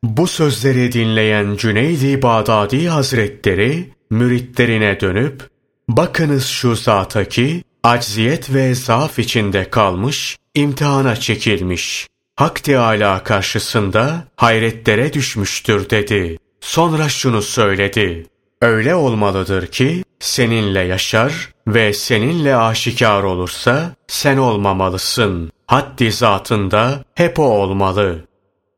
Bu 0.04 0.28
sözleri 0.28 0.92
dinleyen 0.92 1.56
Cüneydi 1.56 2.22
Bağdadi 2.22 2.88
Hazretleri 2.88 3.90
müritlerine 4.10 5.00
dönüp 5.00 5.50
bakınız 5.90 6.46
şu 6.46 6.76
zata 6.76 7.26
ki 7.26 7.64
acziyet 7.84 8.54
ve 8.54 8.76
zaaf 8.76 9.20
içinde 9.20 9.70
kalmış, 9.70 10.38
imtihana 10.56 11.16
çekilmiş. 11.16 12.08
Hak 12.36 12.64
Teâlâ 12.64 13.24
karşısında 13.24 14.24
hayretlere 14.36 15.14
düşmüştür 15.14 15.90
dedi. 15.90 16.38
Sonra 16.62 17.10
şunu 17.10 17.42
söyledi. 17.42 18.26
Öyle 18.62 18.96
olmalıdır 18.96 19.68
ki 19.68 20.04
seninle 20.20 20.80
yaşar 20.80 21.54
ve 21.68 21.94
seninle 21.94 22.56
aşikar 22.56 23.24
olursa 23.24 23.96
sen 24.08 24.38
olmamalısın. 24.38 25.52
Haddi 25.68 26.12
zatında 26.12 27.04
hep 27.16 27.40
o 27.40 27.44
olmalı. 27.44 28.26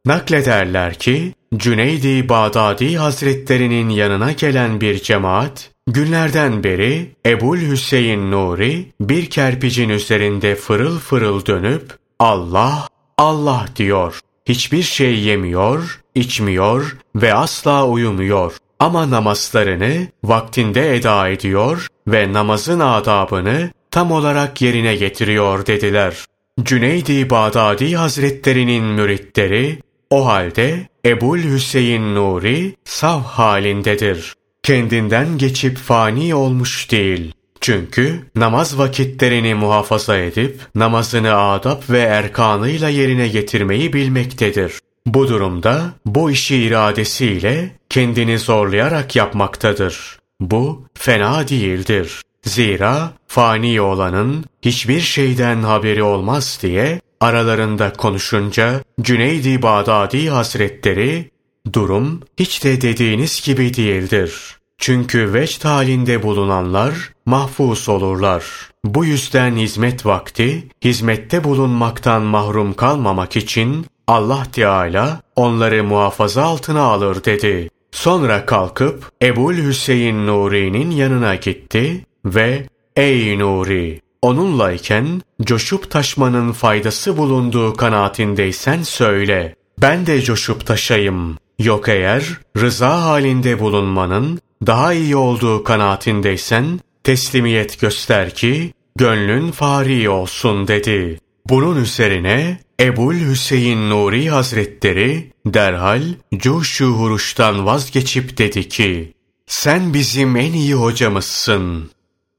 Naklederler 0.06 0.94
ki 0.94 1.34
Cüneydi 1.58 2.30
Bağdadi 2.30 2.98
Hazretlerinin 2.98 3.90
yanına 3.90 4.32
gelen 4.32 4.82
bir 4.82 5.00
cemaat 5.00 5.72
günlerden 5.88 6.64
beri 6.64 7.12
Ebul 7.26 7.58
Hüseyin 7.58 8.32
Nuri 8.32 8.86
bir 9.02 9.30
kerpicin 9.30 9.90
üzerinde 9.90 10.56
fırıl 10.56 11.00
fırıl 11.00 11.46
dönüp 11.46 11.98
Allah 12.20 12.88
Allah 13.18 13.66
diyor. 13.76 14.20
Hiçbir 14.46 14.84
şey 14.84 15.20
yemiyor, 15.20 16.02
içmiyor 16.16 16.98
ve 17.16 17.34
asla 17.34 17.88
uyumuyor. 17.88 18.58
Ama 18.80 19.12
namazlarını 19.12 20.08
vaktinde 20.24 20.96
eda 20.96 21.30
ediyor 21.30 21.88
ve 22.08 22.34
namazın 22.34 22.80
adabını 22.80 23.72
tam 23.92 24.12
olarak 24.12 24.62
yerine 24.62 24.96
getiriyor 24.96 25.66
dediler. 25.66 26.26
Cüneydi 26.64 27.30
Bağdadi 27.30 27.96
Hazretlerinin 27.96 28.84
müritleri 28.84 29.80
o 30.10 30.26
halde 30.26 30.88
Ebul 31.06 31.40
Hüseyin 31.40 32.16
Nuri 32.16 32.76
sav 32.84 33.20
halindedir. 33.20 34.34
Kendinden 34.66 35.38
geçip 35.38 35.78
fani 35.78 36.36
olmuş 36.36 36.92
değil. 36.92 37.34
Çünkü 37.62 38.26
namaz 38.36 38.78
vakitlerini 38.78 39.56
muhafaza 39.56 40.18
edip 40.18 40.60
namazını 40.76 41.36
adap 41.36 41.90
ve 41.90 42.00
erkanıyla 42.00 42.90
yerine 42.90 43.28
getirmeyi 43.28 43.94
bilmektedir. 43.94 44.74
Bu 45.06 45.28
durumda 45.28 45.94
bu 46.06 46.32
işi 46.32 46.56
iradesiyle 46.56 47.76
kendini 47.90 48.40
zorlayarak 48.40 49.16
yapmaktadır. 49.16 50.20
Bu 50.40 50.86
fena 50.94 51.48
değildir. 51.48 52.22
Zira 52.44 53.12
fani 53.28 53.82
olanın 53.82 54.46
hiçbir 54.62 55.00
şeyden 55.00 55.64
haberi 55.64 56.04
olmaz 56.04 56.60
diye 56.62 57.02
aralarında 57.20 57.94
konuşunca 57.94 58.82
Cüneydi 59.02 59.62
Bağdadi 59.62 60.30
Hazretleri 60.30 61.35
durum 61.74 62.20
hiç 62.40 62.64
de 62.64 62.82
dediğiniz 62.82 63.42
gibi 63.46 63.74
değildir. 63.74 64.58
Çünkü 64.78 65.34
vecd 65.34 65.66
halinde 65.66 66.24
bulunanlar 66.24 67.14
mahfuz 67.26 67.90
olurlar. 67.90 68.46
Bu 68.86 69.06
yüzden 69.06 69.56
hizmet 69.56 70.06
vakti, 70.06 70.68
hizmette 70.84 71.44
bulunmaktan 71.44 72.22
mahrum 72.22 72.74
kalmamak 72.74 73.36
için 73.36 73.86
Allah 74.08 74.44
Teala 74.52 75.22
onları 75.36 75.84
muhafaza 75.84 76.44
altına 76.44 76.82
alır 76.82 77.24
dedi. 77.24 77.70
Sonra 77.92 78.46
kalkıp 78.46 79.12
Ebul 79.22 79.56
Hüseyin 79.56 80.28
Nuri'nin 80.28 80.92
yanına 80.92 81.36
gitti 81.36 82.06
ve 82.26 82.68
''Ey 82.96 83.40
Nuri, 83.40 84.02
onunlayken 84.22 85.22
coşup 85.42 85.92
taşmanın 85.92 86.52
faydası 86.52 87.18
bulunduğu 87.18 87.74
kanaatindeysen 87.74 88.84
söyle. 88.84 89.56
Ben 89.82 90.06
de 90.06 90.22
coşup 90.22 90.66
taşayım. 90.66 91.38
Yok 91.60 91.90
eğer 91.90 92.24
rıza 92.58 93.04
halinde 93.04 93.60
bulunmanın 93.60 94.40
daha 94.66 94.94
iyi 94.94 95.16
olduğu 95.16 95.64
kanaatindeysen 95.64 96.80
teslimiyet 97.04 97.80
göster 97.80 98.36
ki 98.36 98.74
gönlün 98.96 99.52
fari 99.52 100.10
olsun 100.10 100.68
dedi. 100.68 101.20
Bunun 101.50 101.82
üzerine 101.82 102.60
Ebul 102.80 103.16
Hüseyin 103.16 103.90
Nuri 103.90 104.30
Hazretleri 104.30 105.32
derhal 105.46 106.04
cuşu 106.36 106.86
huruştan 106.86 107.66
vazgeçip 107.66 108.38
dedi 108.38 108.70
ki 108.70 109.14
sen 109.48 109.94
bizim 109.94 110.36
en 110.36 110.54
iyi 110.54 110.74
hocamızsın. 110.74 111.90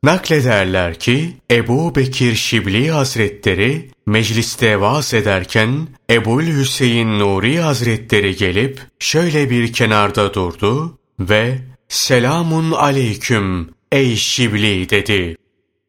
Naklederler 0.03 0.99
ki 0.99 1.37
Ebu 1.51 1.95
Bekir 1.95 2.35
Şibli 2.35 2.91
Hazretleri 2.91 3.91
mecliste 4.07 4.81
vaaz 4.81 5.15
ederken 5.15 5.89
Ebul 6.11 6.47
Hüseyin 6.47 7.19
Nuri 7.19 7.61
Hazretleri 7.61 8.37
gelip 8.37 8.81
şöyle 8.99 9.51
bir 9.51 9.73
kenarda 9.73 10.35
durdu 10.35 10.99
ve 11.21 11.59
Selamun 11.89 12.73
aleyküm 12.73 13.71
ey 13.93 14.17
Şibli 14.17 14.91
dedi. 14.91 15.37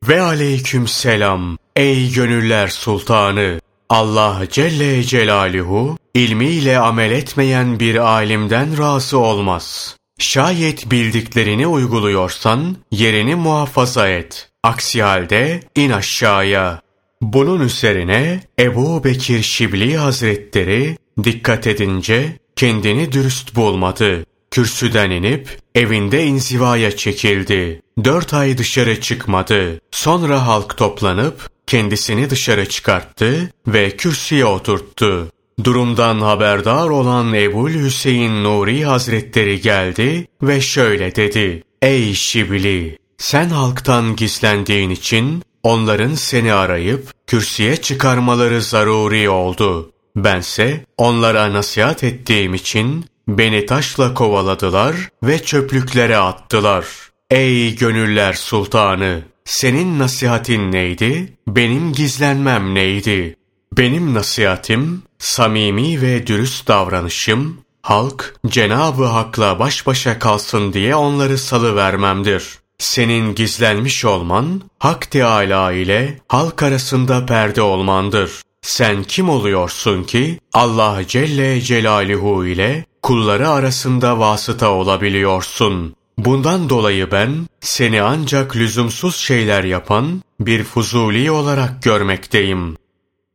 Ve 0.07 0.21
aleyküm 0.21 0.87
selam 0.87 1.57
ey 1.75 2.11
gönüller 2.11 2.67
sultanı. 2.67 3.59
Allah 3.89 4.43
Celle 4.51 5.03
Celaluhu 5.03 5.97
ilmiyle 6.13 6.79
amel 6.79 7.11
etmeyen 7.11 7.79
bir 7.79 7.95
alimden 7.95 8.77
razı 8.77 9.17
olmaz. 9.17 9.97
Şayet 10.19 10.91
bildiklerini 10.91 11.67
uyguluyorsan 11.67 12.77
yerini 12.91 13.35
muhafaza 13.35 14.09
et. 14.09 14.49
Aksi 14.63 15.03
halde 15.03 15.61
in 15.75 15.89
aşağıya. 15.89 16.81
Bunun 17.21 17.59
üzerine 17.59 18.43
Ebu 18.59 19.03
Bekir 19.03 19.41
Şibli 19.41 19.97
Hazretleri 19.97 20.97
dikkat 21.23 21.67
edince 21.67 22.39
kendini 22.55 23.11
dürüst 23.11 23.55
bulmadı. 23.55 24.25
Kürsüden 24.51 25.11
inip 25.11 25.59
evinde 25.75 26.25
inzivaya 26.25 26.95
çekildi. 26.95 27.81
Dört 28.03 28.33
ay 28.33 28.57
dışarı 28.57 29.01
çıkmadı. 29.01 29.81
Sonra 29.91 30.47
halk 30.47 30.77
toplanıp 30.77 31.49
kendisini 31.67 32.29
dışarı 32.29 32.69
çıkarttı 32.69 33.51
ve 33.67 33.97
kürsüye 33.97 34.45
oturttu. 34.45 35.31
Durumdan 35.63 36.21
haberdar 36.21 36.89
olan 36.89 37.33
Ebul 37.33 37.69
Hüseyin 37.69 38.43
Nuri 38.43 38.85
Hazretleri 38.85 39.61
geldi 39.61 40.27
ve 40.41 40.61
şöyle 40.61 41.15
dedi. 41.15 41.63
Ey 41.81 42.13
Şibli! 42.13 42.97
Sen 43.17 43.49
halktan 43.49 44.15
gizlendiğin 44.15 44.89
için 44.89 45.43
onların 45.63 46.13
seni 46.13 46.53
arayıp 46.53 47.13
kürsüye 47.27 47.77
çıkarmaları 47.77 48.61
zaruri 48.61 49.29
oldu. 49.29 49.91
Bense 50.15 50.85
onlara 50.97 51.53
nasihat 51.53 52.03
ettiğim 52.03 52.53
için 52.53 53.05
beni 53.27 53.65
taşla 53.65 54.13
kovaladılar 54.13 54.95
ve 55.23 55.43
çöplüklere 55.43 56.17
attılar. 56.17 56.85
Ey 57.31 57.75
gönüller 57.75 58.33
sultanı! 58.33 59.21
Senin 59.45 59.99
nasihatin 59.99 60.71
neydi? 60.71 61.37
Benim 61.47 61.93
gizlenmem 61.93 62.75
neydi? 62.75 63.35
Benim 63.77 64.13
nasihatim, 64.13 65.03
samimi 65.19 66.01
ve 66.01 66.27
dürüst 66.27 66.67
davranışım, 66.67 67.57
halk 67.81 68.35
Cenabı 68.47 69.05
Hak'la 69.05 69.59
baş 69.59 69.87
başa 69.87 70.19
kalsın 70.19 70.73
diye 70.73 70.95
onları 70.95 71.37
salı 71.37 71.75
vermemdir. 71.75 72.59
Senin 72.79 73.35
gizlenmiş 73.35 74.05
olman, 74.05 74.61
Hak 74.79 75.11
Teâlâ 75.11 75.71
ile 75.71 76.19
halk 76.27 76.63
arasında 76.63 77.25
perde 77.25 77.61
olmandır. 77.61 78.31
Sen 78.61 79.03
kim 79.03 79.29
oluyorsun 79.29 80.03
ki 80.03 80.39
Allah 80.53 81.01
Celle 81.07 81.61
Celaluhu 81.61 82.45
ile 82.45 82.85
kulları 83.03 83.49
arasında 83.49 84.19
vasıta 84.19 84.69
olabiliyorsun? 84.71 85.95
Bundan 86.17 86.69
dolayı 86.69 87.11
ben 87.11 87.47
seni 87.59 88.01
ancak 88.01 88.55
lüzumsuz 88.55 89.15
şeyler 89.15 89.63
yapan 89.63 90.21
bir 90.39 90.63
fuzuli 90.63 91.31
olarak 91.31 91.83
görmekteyim. 91.83 92.77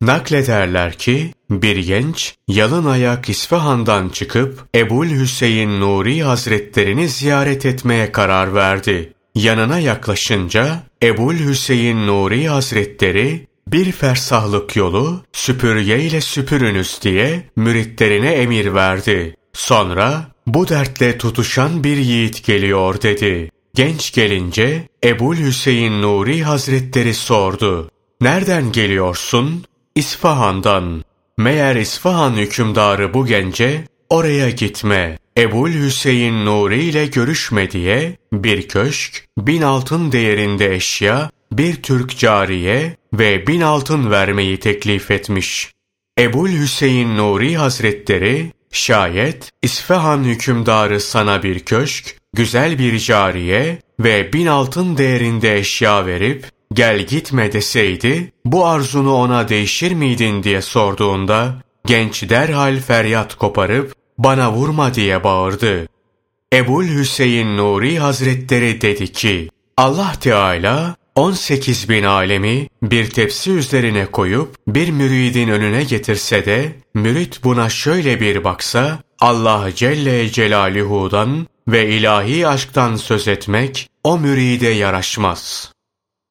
Naklederler 0.00 0.98
ki 0.98 1.34
bir 1.50 1.76
genç 1.76 2.34
yalın 2.48 2.86
ayak 2.86 3.28
İsfahan'dan 3.28 4.08
çıkıp 4.08 4.64
Ebul 4.74 5.06
Hüseyin 5.06 5.80
Nuri 5.80 6.22
Hazretlerini 6.22 7.08
ziyaret 7.08 7.66
etmeye 7.66 8.12
karar 8.12 8.54
verdi. 8.54 9.12
Yanına 9.34 9.78
yaklaşınca 9.78 10.82
Ebul 11.02 11.34
Hüseyin 11.34 12.06
Nuri 12.06 12.48
Hazretleri 12.48 13.46
bir 13.66 13.92
fersahlık 13.92 14.76
yolu 14.76 15.22
süpürgeyle 15.32 16.20
süpürünüz 16.20 16.98
diye 17.02 17.50
müritlerine 17.56 18.32
emir 18.32 18.74
verdi. 18.74 19.36
Sonra 19.52 20.26
bu 20.46 20.68
dertle 20.68 21.18
tutuşan 21.18 21.84
bir 21.84 21.96
yiğit 21.96 22.44
geliyor 22.44 23.02
dedi. 23.02 23.50
Genç 23.74 24.12
gelince 24.12 24.88
Ebul 25.04 25.36
Hüseyin 25.36 26.02
Nuri 26.02 26.42
Hazretleri 26.42 27.14
sordu. 27.14 27.90
Nereden 28.20 28.72
geliyorsun? 28.72 29.64
İsfahan'dan. 29.94 31.04
Meğer 31.38 31.76
İsfahan 31.76 32.32
hükümdarı 32.32 33.14
bu 33.14 33.26
gence 33.26 33.84
oraya 34.10 34.50
gitme. 34.50 35.18
Ebul 35.38 35.72
Hüseyin 35.72 36.46
Nuri 36.46 36.82
ile 36.84 37.06
görüşme 37.06 37.70
diye 37.70 38.16
bir 38.32 38.68
köşk, 38.68 39.24
bin 39.38 39.62
altın 39.62 40.12
değerinde 40.12 40.74
eşya 40.74 41.30
bir 41.52 41.82
Türk 41.82 42.18
cariye 42.18 42.96
ve 43.12 43.46
bin 43.46 43.60
altın 43.60 44.10
vermeyi 44.10 44.60
teklif 44.60 45.10
etmiş. 45.10 45.70
Ebul 46.18 46.48
Hüseyin 46.48 47.16
Nuri 47.16 47.56
Hazretleri, 47.56 48.52
şayet 48.72 49.50
İsfahan 49.62 50.24
hükümdarı 50.24 51.00
sana 51.00 51.42
bir 51.42 51.60
köşk, 51.60 52.16
güzel 52.32 52.78
bir 52.78 52.98
cariye 52.98 53.78
ve 54.00 54.32
bin 54.32 54.46
altın 54.46 54.96
değerinde 54.96 55.58
eşya 55.58 56.06
verip, 56.06 56.48
gel 56.72 57.06
gitme 57.06 57.52
deseydi, 57.52 58.32
bu 58.44 58.66
arzunu 58.66 59.14
ona 59.14 59.48
değişir 59.48 59.92
miydin 59.92 60.42
diye 60.42 60.62
sorduğunda, 60.62 61.54
genç 61.86 62.28
derhal 62.30 62.80
feryat 62.80 63.34
koparıp, 63.34 64.01
bana 64.18 64.52
vurma 64.52 64.94
diye 64.94 65.24
bağırdı. 65.24 65.88
Ebul 66.52 66.84
Hüseyin 66.84 67.56
Nuri 67.56 67.98
Hazretleri 67.98 68.80
dedi 68.80 69.12
ki, 69.12 69.48
Allah 69.76 70.12
Teala 70.20 70.96
18 71.14 71.88
bin 71.88 72.04
alemi 72.04 72.68
bir 72.82 73.10
tepsi 73.10 73.50
üzerine 73.50 74.06
koyup 74.06 74.56
bir 74.68 74.90
müridin 74.90 75.48
önüne 75.48 75.84
getirse 75.84 76.46
de 76.46 76.76
mürit 76.94 77.44
buna 77.44 77.68
şöyle 77.68 78.20
bir 78.20 78.44
baksa 78.44 78.98
Allah 79.20 79.70
Celle 79.74 80.30
Celaluhu'dan 80.30 81.46
ve 81.68 81.88
ilahi 81.88 82.48
aşktan 82.48 82.96
söz 82.96 83.28
etmek 83.28 83.88
o 84.04 84.18
müride 84.18 84.68
yaraşmaz. 84.68 85.72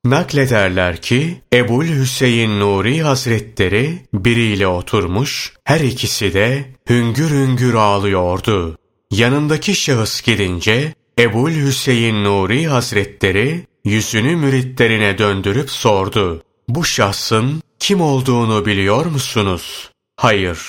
Naklederler 0.06 0.98
ki 1.02 1.42
Ebul 1.54 1.86
Hüseyin 1.86 2.60
Nuri 2.60 3.02
Hazretleri 3.02 4.00
biriyle 4.14 4.68
oturmuş, 4.68 5.54
her 5.64 5.80
ikisi 5.80 6.34
de 6.34 6.66
hüngür 6.90 7.30
hüngür 7.30 7.74
ağlıyordu. 7.74 8.78
Yanındaki 9.12 9.76
şahıs 9.76 10.22
gidince 10.22 10.94
Ebul 11.20 11.52
Hüseyin 11.52 12.24
Nuri 12.24 12.68
Hazretleri 12.68 13.68
yüzünü 13.86 14.36
müritlerine 14.36 15.18
döndürüp 15.18 15.72
sordu. 15.72 16.44
Bu 16.68 16.86
şahsın 16.86 17.62
kim 17.80 18.02
olduğunu 18.02 18.66
biliyor 18.66 19.06
musunuz? 19.06 19.90
Hayır, 20.18 20.60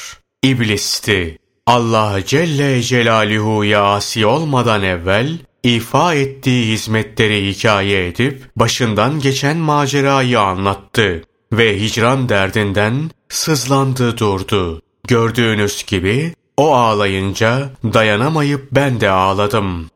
iblisti. 0.44 1.38
Allah 1.66 2.20
Celle 2.26 2.82
Celaluhu'ya 2.82 3.84
asi 3.84 4.26
olmadan 4.26 4.82
evvel 4.82 5.38
ifa 5.64 6.14
ettiği 6.14 6.72
hizmetleri 6.72 7.48
hikaye 7.48 8.06
edip 8.08 8.42
başından 8.56 9.20
geçen 9.20 9.56
macerayı 9.56 10.40
anlattı 10.40 11.22
ve 11.52 11.80
hicran 11.80 12.28
derdinden 12.28 13.10
sızlandı 13.28 14.18
durdu. 14.18 14.82
Gördüğünüz 15.08 15.84
gibi 15.86 16.34
o 16.56 16.74
ağlayınca 16.74 17.70
dayanamayıp 17.84 18.68
ben 18.72 19.00
de 19.00 19.10
ağladım. 19.10 19.90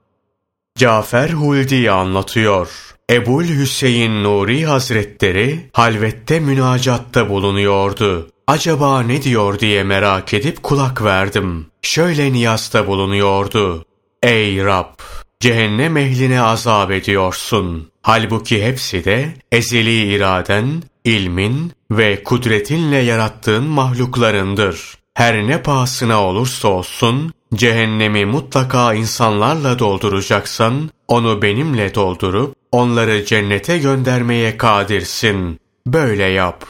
Cafer 0.78 1.30
Huldi 1.30 1.90
anlatıyor. 1.90 2.68
Ebul 3.10 3.44
Hüseyin 3.44 4.24
Nuri 4.24 4.66
Hazretleri 4.66 5.70
halvette 5.72 6.40
münacatta 6.40 7.28
bulunuyordu. 7.28 8.30
Acaba 8.46 9.02
ne 9.02 9.22
diyor 9.22 9.58
diye 9.58 9.84
merak 9.84 10.34
edip 10.34 10.62
kulak 10.62 11.02
verdim. 11.02 11.66
Şöyle 11.82 12.32
niyasta 12.32 12.86
bulunuyordu. 12.86 13.84
Ey 14.22 14.64
Rab! 14.64 15.25
Cehennem 15.40 15.96
ehline 15.96 16.40
azap 16.40 16.90
ediyorsun. 16.90 17.90
Halbuki 18.02 18.64
hepsi 18.64 19.04
de 19.04 19.34
ezeli 19.52 20.14
iraden, 20.14 20.82
ilmin 21.04 21.72
ve 21.90 22.22
kudretinle 22.22 22.96
yarattığın 22.96 23.64
mahluklarındır. 23.64 24.94
Her 25.14 25.46
ne 25.46 25.62
pahasına 25.62 26.22
olursa 26.22 26.68
olsun, 26.68 27.32
cehennemi 27.54 28.26
mutlaka 28.26 28.94
insanlarla 28.94 29.78
dolduracaksan, 29.78 30.90
onu 31.08 31.42
benimle 31.42 31.94
doldurup, 31.94 32.54
onları 32.72 33.24
cennete 33.24 33.78
göndermeye 33.78 34.56
kadirsin. 34.56 35.60
Böyle 35.86 36.24
yap. 36.24 36.64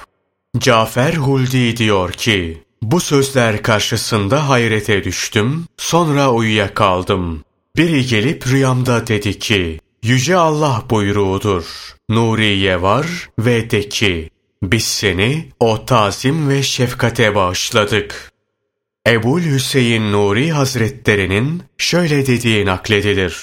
Cafer 0.59 1.15
Huldi 1.15 1.77
diyor 1.77 2.13
ki, 2.13 2.63
bu 2.83 3.01
sözler 3.01 3.63
karşısında 3.63 4.49
hayrete 4.49 5.05
düştüm, 5.05 5.65
sonra 5.77 6.33
uyuyakaldım. 6.33 7.46
Biri 7.77 8.07
gelip 8.07 8.47
rüyamda 8.47 9.07
dedi 9.07 9.39
ki, 9.39 9.81
Yüce 10.03 10.37
Allah 10.37 10.83
buyruğudur. 10.91 11.65
Nuriye 12.09 12.83
var 12.83 13.07
ve 13.39 13.71
de 13.71 13.89
ki, 13.89 14.31
biz 14.63 14.85
seni 14.85 15.49
o 15.61 15.85
tazim 15.85 16.49
ve 16.49 16.63
şefkate 16.63 17.35
bağışladık. 17.35 18.33
Ebul 19.09 19.43
Hüseyin 19.43 20.13
Nuri 20.13 20.53
Hazretlerinin 20.53 21.63
şöyle 21.79 22.27
dediği 22.27 22.67
nakledilir. 22.67 23.37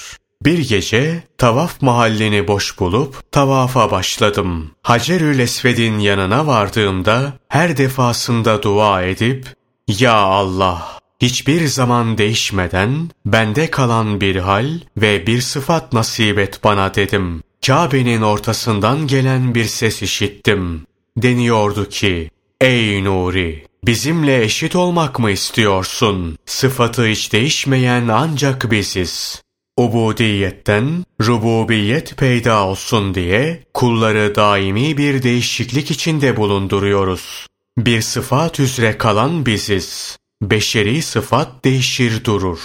Bir 0.44 0.68
gece 0.68 1.22
tavaf 1.38 1.82
mahallini 1.82 2.48
boş 2.48 2.78
bulup 2.78 3.32
tavafa 3.32 3.90
başladım. 3.90 4.70
Hacerül 4.82 5.38
Esved'in 5.38 5.98
yanına 5.98 6.46
vardığımda 6.46 7.32
her 7.48 7.76
defasında 7.76 8.62
dua 8.62 9.02
edip 9.02 9.46
Ya 9.88 10.14
Allah 10.14 11.03
hiçbir 11.24 11.66
zaman 11.66 12.18
değişmeden 12.18 13.10
bende 13.26 13.70
kalan 13.70 14.20
bir 14.20 14.36
hal 14.36 14.80
ve 14.96 15.26
bir 15.26 15.40
sıfat 15.40 15.92
nasip 15.92 16.38
et 16.38 16.60
bana 16.64 16.94
dedim. 16.94 17.42
Kabe'nin 17.66 18.22
ortasından 18.22 19.06
gelen 19.06 19.54
bir 19.54 19.64
ses 19.64 20.02
işittim. 20.02 20.86
Deniyordu 21.16 21.88
ki 21.88 22.30
Ey 22.60 23.04
Nuri 23.04 23.66
Bizimle 23.84 24.44
eşit 24.44 24.76
olmak 24.76 25.18
mı 25.18 25.30
istiyorsun? 25.30 26.38
Sıfatı 26.46 27.06
hiç 27.06 27.32
değişmeyen 27.32 28.08
ancak 28.08 28.70
biziz. 28.70 29.42
Ubudiyetten 29.76 31.04
rububiyet 31.22 32.16
peyda 32.16 32.66
olsun 32.66 33.14
diye 33.14 33.62
kulları 33.74 34.34
daimi 34.34 34.98
bir 34.98 35.22
değişiklik 35.22 35.90
içinde 35.90 36.36
bulunduruyoruz. 36.36 37.46
Bir 37.78 38.00
sıfat 38.00 38.60
üzere 38.60 38.98
kalan 38.98 39.46
biziz. 39.46 40.18
Beşeri 40.50 41.02
sıfat 41.02 41.64
değişir 41.64 42.24
durur. 42.24 42.58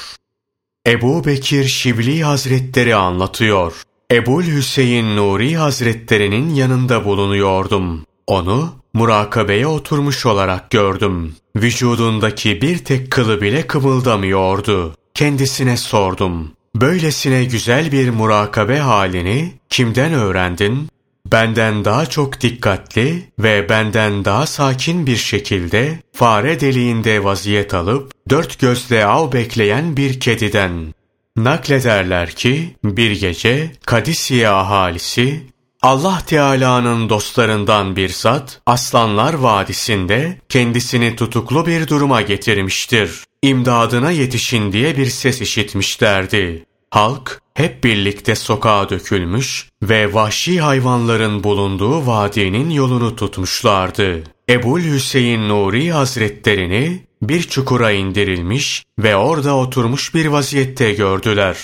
Ebu 0.88 1.26
Bekir 1.26 1.66
Şibli 1.68 2.24
Hazretleri 2.24 2.96
anlatıyor. 2.96 3.84
Ebul 4.12 4.44
Hüseyin 4.44 5.16
Nuri 5.16 5.58
Hazretlerinin 5.58 6.56
yanında 6.56 7.06
bulunuyordum. 7.06 8.06
Onu 8.28 8.74
murakabeye 8.94 9.68
oturmuş 9.68 10.26
olarak 10.26 10.70
gördüm. 10.72 11.36
Vücudundaki 11.56 12.62
bir 12.62 12.78
tek 12.78 13.12
kılı 13.12 13.42
bile 13.42 13.68
kımıldamıyordu. 13.68 14.96
Kendisine 15.14 15.78
sordum. 15.78 16.52
Böylesine 16.76 17.46
güzel 17.46 17.92
bir 17.92 18.10
murakabe 18.10 18.78
halini 18.78 19.54
kimden 19.70 20.14
öğrendin? 20.14 20.88
Benden 21.32 21.86
daha 21.86 22.06
çok 22.06 22.42
dikkatli 22.42 23.24
ve 23.40 23.70
benden 23.70 24.26
daha 24.26 24.46
sakin 24.46 25.08
bir 25.08 25.18
şekilde 25.18 26.00
fare 26.14 26.60
deliğinde 26.60 27.24
vaziyet 27.24 27.74
alıp 27.74 28.12
dört 28.30 28.60
gözle 28.60 29.06
av 29.06 29.32
bekleyen 29.32 29.98
bir 29.98 30.20
kediden. 30.20 30.94
Naklederler 31.36 32.32
ki 32.32 32.76
bir 32.84 33.12
gece 33.20 33.72
Kadisiye 33.86 34.50
ahalisi 34.50 35.44
Allah 35.82 36.22
Teala'nın 36.28 37.10
dostlarından 37.10 37.96
bir 37.96 38.10
zat, 38.10 38.62
Aslanlar 38.66 39.34
Vadisi'nde 39.34 40.38
kendisini 40.50 41.16
tutuklu 41.16 41.66
bir 41.66 41.88
duruma 41.88 42.22
getirmiştir. 42.22 43.24
İmdadına 43.42 44.12
yetişin 44.12 44.72
diye 44.72 44.98
bir 44.98 45.06
ses 45.06 45.42
işitmişlerdi. 45.42 46.66
Halk 46.92 47.42
hep 47.60 47.84
birlikte 47.84 48.36
sokağa 48.36 48.90
dökülmüş 48.90 49.70
ve 49.84 50.14
vahşi 50.14 50.62
hayvanların 50.62 51.44
bulunduğu 51.44 52.08
vadinin 52.08 52.70
yolunu 52.70 53.16
tutmuşlardı. 53.16 54.24
Ebul 54.50 54.82
Hüseyin 54.82 55.50
Nuri 55.50 55.92
Hazretlerini 55.92 57.04
bir 57.22 57.44
çukura 57.44 57.92
indirilmiş 57.92 58.84
ve 59.00 59.16
orada 59.16 59.58
oturmuş 59.58 60.16
bir 60.16 60.26
vaziyette 60.26 60.94
gördüler. 60.94 61.58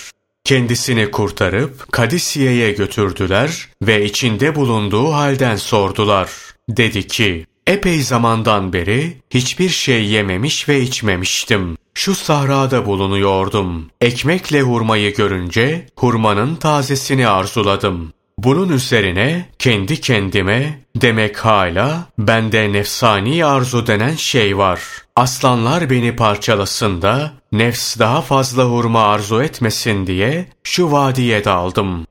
Kendisini 0.44 1.10
kurtarıp 1.10 1.92
Kadisiye'ye 1.92 2.72
götürdüler 2.72 3.68
ve 3.82 4.04
içinde 4.04 4.54
bulunduğu 4.54 5.12
halden 5.12 5.56
sordular. 5.56 6.30
Dedi 6.68 7.06
ki, 7.06 7.46
epey 7.66 8.02
zamandan 8.02 8.72
beri 8.72 9.16
hiçbir 9.30 9.68
şey 9.68 10.04
yememiş 10.04 10.68
ve 10.68 10.80
içmemiştim. 10.80 11.76
Şu 11.94 12.14
sahrada 12.14 12.86
bulunuyordum. 12.86 13.90
Ekmekle 14.00 14.62
hurmayı 14.62 15.14
görünce 15.14 15.86
hurmanın 15.96 16.54
tazesini 16.54 17.28
arzuladım. 17.28 18.12
Bunun 18.38 18.68
üzerine 18.68 19.48
kendi 19.58 20.00
kendime 20.00 20.80
demek 20.96 21.44
hala 21.44 22.06
bende 22.18 22.72
nefsani 22.72 23.44
arzu 23.44 23.86
denen 23.86 24.14
şey 24.14 24.58
var. 24.58 24.80
Aslanlar 25.16 25.90
beni 25.90 26.16
parçalasın 26.16 27.02
da 27.02 27.32
nefs 27.52 27.98
daha 27.98 28.22
fazla 28.22 28.64
hurma 28.64 29.02
arzu 29.02 29.42
etmesin 29.42 30.06
diye 30.06 30.46
şu 30.64 30.92
vadiye 30.92 31.44
daldım. 31.44 32.06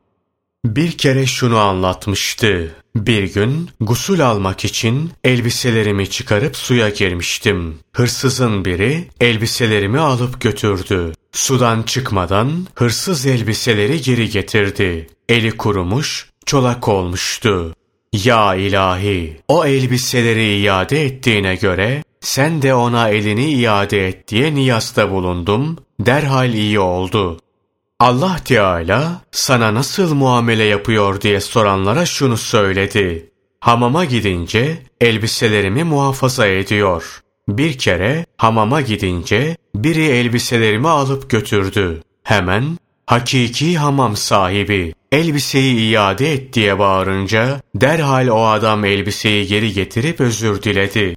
Bir 0.65 0.91
kere 0.91 1.25
şunu 1.25 1.57
anlatmıştı. 1.57 2.75
Bir 2.95 3.33
gün 3.33 3.69
gusül 3.79 4.27
almak 4.27 4.65
için 4.65 5.11
elbiselerimi 5.23 6.09
çıkarıp 6.09 6.57
suya 6.57 6.89
girmiştim. 6.89 7.79
Hırsızın 7.93 8.65
biri 8.65 9.07
elbiselerimi 9.21 9.99
alıp 9.99 10.41
götürdü. 10.41 11.13
Sudan 11.31 11.83
çıkmadan 11.83 12.67
hırsız 12.75 13.25
elbiseleri 13.25 14.01
geri 14.01 14.29
getirdi. 14.29 15.07
Eli 15.29 15.57
kurumuş, 15.57 16.29
çolak 16.45 16.87
olmuştu. 16.87 17.75
Ya 18.13 18.55
ilahi, 18.55 19.37
o 19.47 19.65
elbiseleri 19.65 20.59
iade 20.59 21.05
ettiğine 21.05 21.55
göre, 21.55 22.03
sen 22.21 22.61
de 22.61 22.73
ona 22.73 23.09
elini 23.09 23.51
iade 23.51 24.07
et 24.07 24.27
diye 24.27 24.55
niyasta 24.55 25.11
bulundum, 25.11 25.77
derhal 25.99 26.53
iyi 26.53 26.79
oldu. 26.79 27.39
Allah 27.99 28.37
Teala 28.45 29.21
sana 29.31 29.73
nasıl 29.73 30.13
muamele 30.13 30.63
yapıyor 30.63 31.21
diye 31.21 31.41
soranlara 31.41 32.05
şunu 32.05 32.37
söyledi. 32.37 33.29
Hamama 33.59 34.05
gidince 34.05 34.77
elbiselerimi 35.01 35.83
muhafaza 35.83 36.47
ediyor. 36.47 37.21
Bir 37.47 37.77
kere 37.77 38.25
hamama 38.37 38.81
gidince 38.81 39.57
biri 39.75 40.03
elbiselerimi 40.05 40.89
alıp 40.89 41.29
götürdü. 41.29 42.01
Hemen 42.23 42.77
hakiki 43.05 43.77
hamam 43.77 44.15
sahibi 44.15 44.93
elbiseyi 45.11 45.91
iade 45.91 46.33
et 46.33 46.53
diye 46.53 46.79
bağırınca 46.79 47.61
derhal 47.75 48.27
o 48.27 48.45
adam 48.45 48.85
elbiseyi 48.85 49.47
geri 49.47 49.73
getirip 49.73 50.21
özür 50.21 50.61
diledi. 50.61 51.15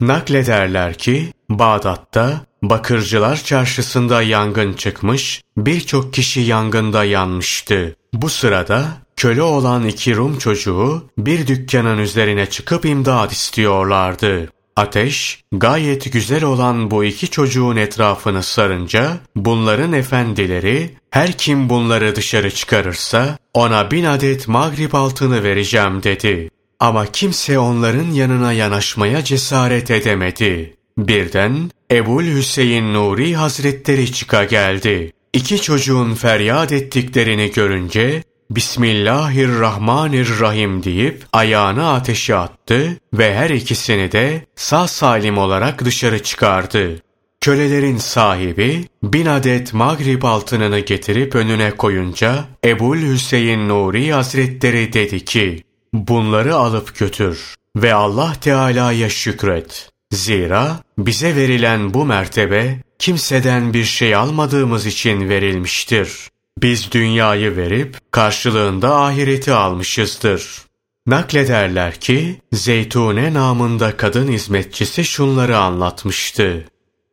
Naklederler 0.00 0.94
ki 0.94 1.32
Bağdat'ta 1.50 2.40
Bakırcılar 2.62 3.36
Çarşısı'nda 3.36 4.22
yangın 4.22 4.72
çıkmış, 4.72 5.42
birçok 5.56 6.12
kişi 6.12 6.40
yangında 6.40 7.04
yanmıştı. 7.04 7.96
Bu 8.12 8.28
sırada 8.28 8.84
köle 9.16 9.42
olan 9.42 9.86
iki 9.86 10.16
Rum 10.16 10.38
çocuğu 10.38 11.04
bir 11.18 11.46
dükkanın 11.46 11.98
üzerine 11.98 12.46
çıkıp 12.46 12.84
imdad 12.84 13.30
istiyorlardı. 13.30 14.48
Ateş, 14.76 15.42
gayet 15.52 16.12
güzel 16.12 16.44
olan 16.44 16.90
bu 16.90 17.04
iki 17.04 17.30
çocuğun 17.30 17.76
etrafını 17.76 18.42
sarınca, 18.42 19.16
bunların 19.36 19.92
efendileri, 19.92 20.90
her 21.10 21.32
kim 21.32 21.68
bunları 21.68 22.16
dışarı 22.16 22.50
çıkarırsa, 22.50 23.38
ona 23.54 23.90
bin 23.90 24.04
adet 24.04 24.48
magrib 24.48 24.92
altını 24.92 25.44
vereceğim 25.44 26.02
dedi. 26.02 26.50
Ama 26.80 27.06
kimse 27.06 27.58
onların 27.58 28.10
yanına 28.10 28.52
yanaşmaya 28.52 29.24
cesaret 29.24 29.90
edemedi. 29.90 30.76
Birden 30.98 31.70
Ebul 31.92 32.24
Hüseyin 32.24 32.94
Nuri 32.94 33.34
Hazretleri 33.34 34.12
çıka 34.12 34.44
geldi. 34.44 35.12
İki 35.32 35.62
çocuğun 35.62 36.14
feryat 36.14 36.72
ettiklerini 36.72 37.50
görünce 37.50 38.22
Bismillahirrahmanirrahim 38.50 40.82
deyip 40.82 41.24
ayağını 41.32 41.92
ateşe 41.92 42.36
attı 42.36 42.96
ve 43.14 43.34
her 43.34 43.50
ikisini 43.50 44.12
de 44.12 44.46
sağ 44.56 44.88
salim 44.88 45.38
olarak 45.38 45.84
dışarı 45.84 46.22
çıkardı. 46.22 47.02
Kölelerin 47.40 47.96
sahibi 47.96 48.84
bin 49.02 49.26
adet 49.26 49.74
Magrib 49.74 50.22
altınını 50.22 50.78
getirip 50.78 51.34
önüne 51.34 51.70
koyunca 51.70 52.44
Ebul 52.64 52.98
Hüseyin 52.98 53.68
Nuri 53.68 54.12
Hazretleri 54.12 54.92
dedi 54.92 55.24
ki 55.24 55.64
bunları 55.92 56.54
alıp 56.54 56.98
götür 56.98 57.54
ve 57.76 57.94
Allah 57.94 58.32
Teala'ya 58.40 59.08
şükret. 59.08 59.91
Zira 60.12 60.80
bize 60.98 61.36
verilen 61.36 61.94
bu 61.94 62.04
mertebe 62.04 62.78
kimseden 62.98 63.74
bir 63.74 63.84
şey 63.84 64.14
almadığımız 64.14 64.86
için 64.86 65.28
verilmiştir. 65.28 66.28
Biz 66.62 66.92
dünyayı 66.92 67.56
verip 67.56 67.96
karşılığında 68.10 68.96
ahireti 68.96 69.52
almışızdır. 69.52 70.62
Naklederler 71.06 72.00
ki 72.00 72.40
Zeytune 72.52 73.34
namında 73.34 73.96
kadın 73.96 74.28
hizmetçisi 74.28 75.04
şunları 75.04 75.58
anlatmıştı. 75.58 76.64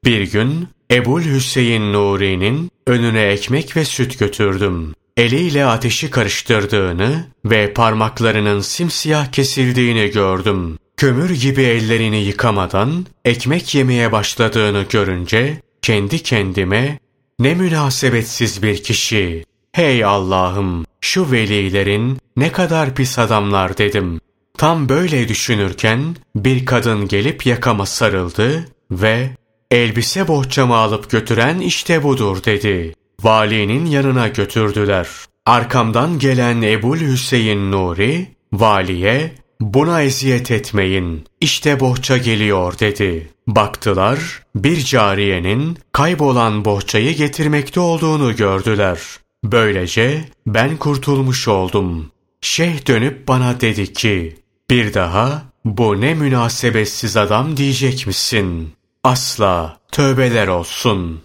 Bir 0.06 0.32
gün 0.32 0.68
Ebul 0.92 1.22
Hüseyin 1.22 1.94
Nuri'nin 1.94 2.72
önüne 2.88 3.22
ekmek 3.22 3.78
ve 3.78 3.86
süt 3.86 4.20
götürdüm. 4.20 4.94
Eliyle 5.18 5.66
ateşi 5.66 6.12
karıştırdığını 6.12 7.26
ve 7.46 7.74
parmaklarının 7.74 8.62
simsiyah 8.62 9.32
kesildiğini 9.32 10.12
gördüm. 10.12 10.78
Kömür 11.00 11.30
gibi 11.30 11.62
ellerini 11.62 12.24
yıkamadan 12.24 13.06
ekmek 13.26 13.76
yemeye 13.76 14.12
başladığını 14.12 14.86
görünce 14.90 15.62
kendi 15.82 16.24
kendime 16.24 17.00
ne 17.40 17.56
münasebetsiz 17.56 18.64
bir 18.64 18.84
kişi. 18.84 19.46
Hey 19.72 20.06
Allah'ım 20.06 20.86
şu 21.02 21.32
velilerin 21.32 22.18
ne 22.38 22.52
kadar 22.52 22.96
pis 22.96 23.20
adamlar 23.20 23.78
dedim. 23.78 24.22
Tam 24.58 24.90
böyle 24.90 25.28
düşünürken 25.28 26.16
bir 26.36 26.66
kadın 26.66 27.08
gelip 27.08 27.46
yakama 27.46 27.86
sarıldı 27.86 28.66
ve 28.92 29.30
elbise 29.72 30.28
bohçamı 30.28 30.76
alıp 30.76 31.10
götüren 31.10 31.60
işte 31.60 32.04
budur 32.04 32.44
dedi. 32.46 32.94
Valinin 33.22 33.86
yanına 33.86 34.28
götürdüler. 34.28 35.08
Arkamdan 35.46 36.20
gelen 36.20 36.62
Ebul 36.62 37.00
Hüseyin 37.00 37.72
Nuri, 37.72 38.28
valiye 38.54 39.39
Buna 39.62 40.02
eziyet 40.02 40.52
etmeyin. 40.52 41.26
İşte 41.42 41.80
bohça 41.80 42.18
geliyor 42.18 42.80
dedi. 42.80 43.30
Baktılar, 43.48 44.44
bir 44.56 44.78
cariyenin 44.78 45.78
kaybolan 45.92 46.66
bohçayı 46.66 47.16
getirmekte 47.16 47.80
olduğunu 47.80 48.36
gördüler. 48.36 49.00
Böylece 49.44 50.26
ben 50.48 50.78
kurtulmuş 50.78 51.48
oldum. 51.48 52.12
Şeyh 52.42 52.88
dönüp 52.88 53.28
bana 53.28 53.62
dedi 53.62 53.94
ki, 53.94 54.36
bir 54.70 54.94
daha 54.94 55.44
bu 55.66 56.02
ne 56.02 56.14
münasebetsiz 56.14 57.18
adam 57.18 57.58
diyecek 57.58 58.08
misin? 58.08 58.74
Asla, 59.04 59.80
tövbeler 59.92 60.48
olsun. 60.48 61.22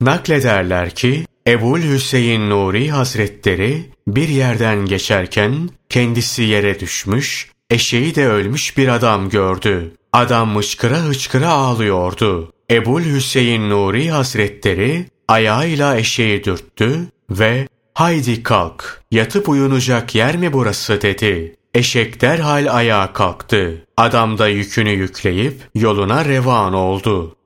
Naklederler 0.00 0.94
ki, 0.94 1.26
Ebul 1.46 1.80
Hüseyin 1.82 2.50
Nuri 2.50 2.90
Hazretleri 2.90 3.90
bir 4.06 4.28
yerden 4.28 4.86
geçerken 4.86 5.70
kendisi 5.88 6.42
yere 6.42 6.80
düşmüş, 6.80 7.50
Eşeği 7.70 8.14
de 8.14 8.28
ölmüş 8.28 8.76
bir 8.76 8.88
adam 8.88 9.28
gördü. 9.28 9.92
Adam 10.12 10.56
hıçkıra 10.56 10.98
hıçkıra 10.98 11.48
ağlıyordu. 11.48 12.52
Ebul 12.70 13.02
Hüseyin 13.02 13.70
Nuri 13.70 14.10
Hazretleri 14.10 15.06
ayağıyla 15.28 15.96
eşeği 15.96 16.44
dürttü 16.44 17.08
ve 17.30 17.68
''Haydi 17.94 18.42
kalk, 18.42 19.02
yatıp 19.10 19.48
uyunacak 19.48 20.14
yer 20.14 20.36
mi 20.36 20.52
burası?'' 20.52 21.02
dedi. 21.02 21.56
Eşek 21.74 22.20
derhal 22.20 22.76
ayağa 22.76 23.12
kalktı. 23.12 23.86
Adam 23.96 24.38
da 24.38 24.48
yükünü 24.48 24.90
yükleyip 24.90 25.60
yoluna 25.74 26.24
revan 26.24 26.72
oldu. 26.74 27.36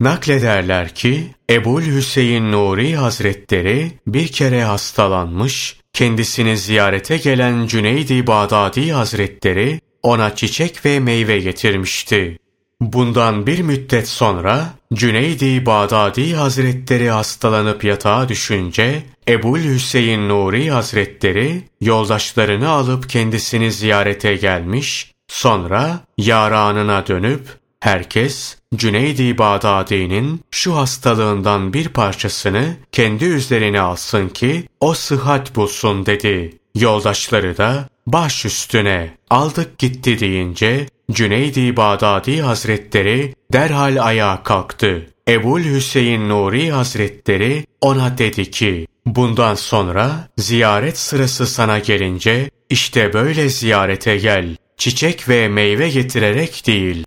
Naklederler 0.00 0.94
ki 0.94 1.26
Ebul 1.50 1.82
Hüseyin 1.82 2.52
Nuri 2.52 2.96
Hazretleri 2.96 3.92
bir 4.06 4.28
kere 4.28 4.64
hastalanmış, 4.64 5.80
kendisini 5.92 6.56
ziyarete 6.56 7.16
gelen 7.16 7.66
Cüneydi 7.66 8.26
Bağdadi 8.26 8.92
Hazretleri 8.92 9.80
ona 10.02 10.34
çiçek 10.34 10.84
ve 10.84 11.00
meyve 11.00 11.38
getirmişti. 11.38 12.38
Bundan 12.80 13.46
bir 13.46 13.62
müddet 13.62 14.08
sonra 14.08 14.68
Cüneydi 14.94 15.66
Bağdadi 15.66 16.34
Hazretleri 16.34 17.10
hastalanıp 17.10 17.84
yatağa 17.84 18.28
düşünce 18.28 19.02
Ebul 19.28 19.58
Hüseyin 19.58 20.28
Nuri 20.28 20.70
Hazretleri 20.70 21.62
yoldaşlarını 21.80 22.68
alıp 22.68 23.10
kendisini 23.10 23.72
ziyarete 23.72 24.36
gelmiş, 24.36 25.12
sonra 25.28 26.00
yaranına 26.18 27.06
dönüp 27.06 27.48
herkes 27.80 28.61
Cüneydi 28.76 29.38
Bağdadi'nin 29.38 30.40
şu 30.50 30.76
hastalığından 30.76 31.72
bir 31.72 31.88
parçasını 31.88 32.76
kendi 32.92 33.24
üzerine 33.24 33.80
alsın 33.80 34.28
ki 34.28 34.68
o 34.80 34.94
sıhhat 34.94 35.56
bulsun 35.56 36.06
dedi. 36.06 36.58
Yoldaşları 36.74 37.56
da 37.56 37.88
baş 38.06 38.44
üstüne 38.44 39.16
aldık 39.30 39.78
gitti 39.78 40.20
deyince 40.20 40.86
Cüneydi 41.10 41.76
Bağdadi 41.76 42.42
Hazretleri 42.42 43.34
derhal 43.52 44.06
ayağa 44.06 44.42
kalktı. 44.42 45.06
Ebul 45.28 45.60
Hüseyin 45.60 46.28
Nuri 46.28 46.70
Hazretleri 46.70 47.66
ona 47.80 48.18
dedi 48.18 48.50
ki, 48.50 48.86
bundan 49.06 49.54
sonra 49.54 50.28
ziyaret 50.38 50.98
sırası 50.98 51.46
sana 51.46 51.78
gelince 51.78 52.50
işte 52.70 53.12
böyle 53.12 53.48
ziyarete 53.48 54.16
gel. 54.16 54.56
Çiçek 54.76 55.28
ve 55.28 55.48
meyve 55.48 55.88
getirerek 55.88 56.66
değil, 56.66 57.04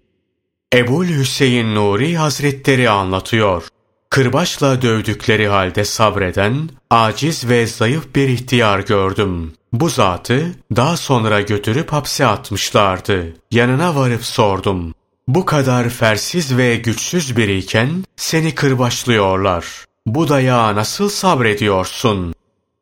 Ebul 0.76 1.08
Hüseyin 1.08 1.76
Nuri 1.76 2.18
Hazretleri 2.18 2.90
anlatıyor. 2.90 3.68
Kırbaçla 4.10 4.82
dövdükleri 4.82 5.48
halde 5.48 5.86
sabreden, 5.86 6.70
aciz 6.90 7.50
ve 7.50 7.68
zayıf 7.68 8.16
bir 8.16 8.30
ihtiyar 8.30 8.80
gördüm. 8.80 9.54
Bu 9.74 9.90
zatı 9.90 10.56
daha 10.76 10.98
sonra 10.98 11.42
götürüp 11.42 11.94
hapse 11.94 12.26
atmışlardı. 12.26 13.34
Yanına 13.52 13.96
varıp 13.96 14.26
sordum. 14.26 14.94
Bu 15.28 15.46
kadar 15.46 15.90
fersiz 15.90 16.58
ve 16.58 16.76
güçsüz 16.76 17.38
biriyken 17.38 18.04
seni 18.16 18.56
kırbaçlıyorlar. 18.56 19.66
Bu 20.06 20.30
dayağa 20.30 20.76
nasıl 20.76 21.10
sabrediyorsun? 21.10 22.34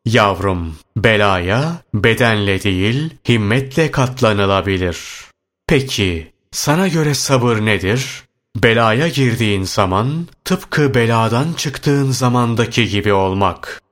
Yavrum, 0.04 0.76
belaya 0.96 1.72
bedenle 1.94 2.62
değil, 2.62 3.14
himmetle 3.28 3.90
katlanılabilir. 3.90 4.98
Peki, 5.66 6.33
sana 6.54 6.88
göre 6.88 7.14
sabır 7.14 7.56
nedir? 7.56 8.22
Belaya 8.56 9.08
girdiğin 9.08 9.62
zaman 9.62 10.28
tıpkı 10.44 10.94
beladan 10.94 11.52
çıktığın 11.52 12.10
zamandaki 12.10 12.88
gibi 12.88 13.12
olmak. 13.12 13.82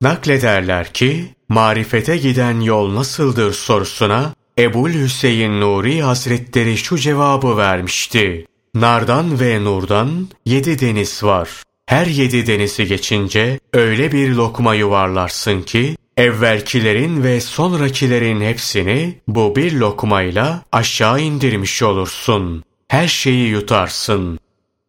Naklederler 0.00 0.92
ki 0.92 1.34
marifete 1.48 2.16
giden 2.16 2.60
yol 2.60 2.94
nasıldır 2.94 3.52
sorusuna 3.52 4.34
Ebul 4.58 4.90
Hüseyin 4.90 5.60
Nuri 5.60 6.02
Hazretleri 6.02 6.76
şu 6.76 6.98
cevabı 6.98 7.56
vermişti. 7.56 8.46
Nardan 8.74 9.40
ve 9.40 9.64
nurdan 9.64 10.28
yedi 10.46 10.80
deniz 10.80 11.24
var. 11.24 11.48
Her 11.86 12.06
yedi 12.06 12.46
denizi 12.46 12.86
geçince 12.86 13.60
öyle 13.72 14.12
bir 14.12 14.30
lokma 14.30 14.74
yuvarlarsın 14.74 15.62
ki 15.62 15.96
evvelkilerin 16.16 17.22
ve 17.22 17.40
sonrakilerin 17.40 18.40
hepsini 18.40 19.18
bu 19.28 19.56
bir 19.56 19.72
lokmayla 19.72 20.62
aşağı 20.72 21.20
indirmiş 21.20 21.82
olursun. 21.82 22.64
Her 22.88 23.08
şeyi 23.08 23.48
yutarsın. 23.48 24.38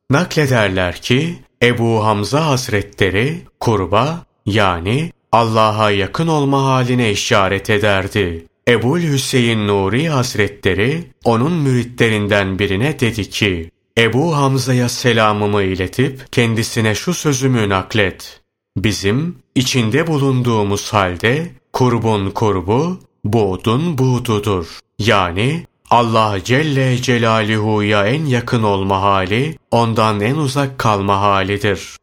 Naklederler 0.09 1.01
ki 1.01 1.35
Ebu 1.63 2.05
Hamza 2.05 2.45
Hazretleri 2.45 3.41
kurba 3.59 4.25
yani 4.45 5.11
Allah'a 5.31 5.91
yakın 5.91 6.27
olma 6.27 6.63
haline 6.65 7.11
işaret 7.11 7.69
ederdi. 7.69 8.45
Ebul 8.67 8.99
Hüseyin 8.99 9.67
Nuri 9.67 10.09
Hazretleri 10.09 11.03
onun 11.23 11.53
müritlerinden 11.53 12.59
birine 12.59 12.99
dedi 12.99 13.29
ki, 13.29 13.71
Ebu 13.97 14.35
Hamza'ya 14.35 14.89
selamımı 14.89 15.63
iletip 15.63 16.31
kendisine 16.31 16.95
şu 16.95 17.13
sözümü 17.13 17.69
naklet. 17.69 18.36
Bizim 18.77 19.35
içinde 19.55 20.07
bulunduğumuz 20.07 20.93
halde 20.93 21.51
kurbun 21.73 22.29
kurbu, 22.31 22.99
buğdun 23.23 23.97
buğdudur. 23.97 24.79
Yani 24.99 25.65
Allah 25.89 26.37
Celle 26.43 26.97
Celaluhu'ya 26.97 28.07
en 28.07 28.25
yakın 28.25 28.63
olma 28.63 29.01
hali, 29.01 29.57
ondan 29.71 30.21
en 30.21 30.35
uzak 30.35 30.79
kalma 30.79 31.21
halidir. 31.21 31.97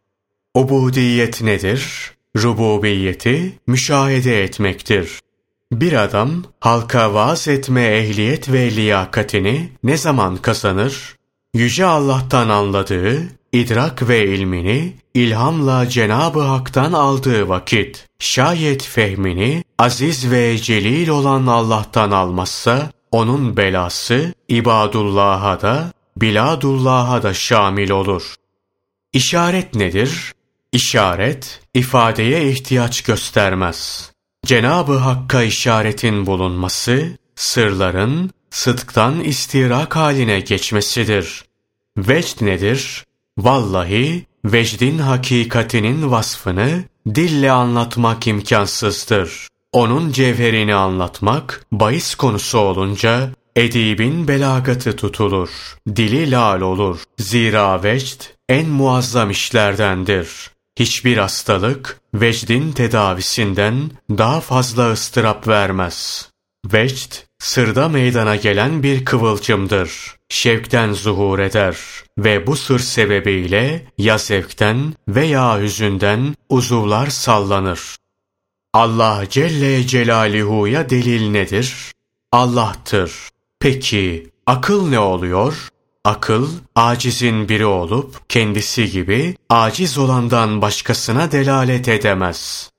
Ubudiyet 0.54 1.42
nedir? 1.42 2.12
Rububiyeti 2.36 3.58
müşahede 3.66 4.44
etmektir. 4.44 5.20
Bir 5.72 5.92
adam 5.92 6.30
halka 6.60 7.14
vaaz 7.14 7.48
etme 7.48 7.82
ehliyet 7.82 8.52
ve 8.52 8.76
liyakatini 8.76 9.68
ne 9.84 9.96
zaman 9.96 10.36
kazanır? 10.36 11.16
Yüce 11.54 11.84
Allah'tan 11.84 12.48
anladığı, 12.48 13.22
idrak 13.54 14.08
ve 14.08 14.26
ilmini 14.26 14.92
ilhamla 15.14 15.88
Cenab-ı 15.88 16.40
Hak'tan 16.40 16.92
aldığı 16.92 17.48
vakit, 17.48 18.06
şayet 18.18 18.82
fehmini 18.82 19.64
aziz 19.78 20.30
ve 20.30 20.58
celil 20.58 21.08
olan 21.08 21.46
Allah'tan 21.46 22.10
almazsa, 22.10 22.90
onun 23.10 23.56
belası 23.56 24.34
ibadullah'a 24.48 25.60
da, 25.60 25.92
biladullah'a 26.16 27.22
da 27.22 27.34
şamil 27.34 27.90
olur. 27.90 28.34
İşaret 29.12 29.74
nedir? 29.74 30.32
İşaret, 30.72 31.60
ifadeye 31.74 32.50
ihtiyaç 32.50 33.02
göstermez. 33.02 34.10
Cenab-ı 34.46 34.96
Hakk'a 34.96 35.42
işaretin 35.42 36.26
bulunması, 36.26 37.18
sırların 37.36 38.30
sıdktan 38.50 39.20
istirak 39.20 39.96
haline 39.96 40.40
geçmesidir. 40.40 41.44
Vecd 41.96 42.42
nedir? 42.42 43.04
Vallahi 43.38 44.26
vecdin 44.44 44.98
hakikatinin 44.98 46.10
vasfını 46.10 46.84
dille 47.14 47.50
anlatmak 47.50 48.26
imkansızdır. 48.26 49.48
Onun 49.72 50.12
cevherini 50.12 50.74
anlatmak 50.74 51.66
bahis 51.72 52.14
konusu 52.14 52.58
olunca 52.58 53.30
edibin 53.56 54.28
belagatı 54.28 54.96
tutulur. 54.96 55.50
Dili 55.96 56.30
lal 56.30 56.60
olur. 56.60 57.02
Zira 57.18 57.82
vecd 57.82 58.22
en 58.48 58.68
muazzam 58.68 59.30
işlerdendir. 59.30 60.50
Hiçbir 60.78 61.16
hastalık 61.16 62.00
vecdin 62.14 62.72
tedavisinden 62.72 63.90
daha 64.10 64.40
fazla 64.40 64.92
ıstırap 64.92 65.48
vermez. 65.48 66.28
Vecd, 66.72 67.12
sırda 67.38 67.88
meydana 67.88 68.36
gelen 68.36 68.82
bir 68.82 69.04
kıvılcımdır. 69.04 70.16
Şevkten 70.34 70.92
zuhur 70.92 71.38
eder 71.38 71.76
ve 72.18 72.46
bu 72.46 72.56
sır 72.56 72.78
sebebiyle 72.78 73.84
ya 73.98 74.18
zevkten 74.18 74.94
veya 75.08 75.60
hüzünden 75.60 76.34
uzuvlar 76.48 77.06
sallanır. 77.06 77.96
Allah 78.72 79.24
Celle 79.30 79.86
Celaluhu'ya 79.86 80.90
delil 80.90 81.30
nedir? 81.30 81.92
Allah'tır. 82.32 83.12
Peki 83.60 84.30
akıl 84.46 84.88
ne 84.88 84.98
oluyor? 84.98 85.68
Akıl, 86.04 86.48
acizin 86.74 87.48
biri 87.48 87.66
olup 87.66 88.28
kendisi 88.28 88.90
gibi 88.90 89.36
aciz 89.48 89.98
olandan 89.98 90.62
başkasına 90.62 91.32
delalet 91.32 91.88
edemez. 91.88 92.70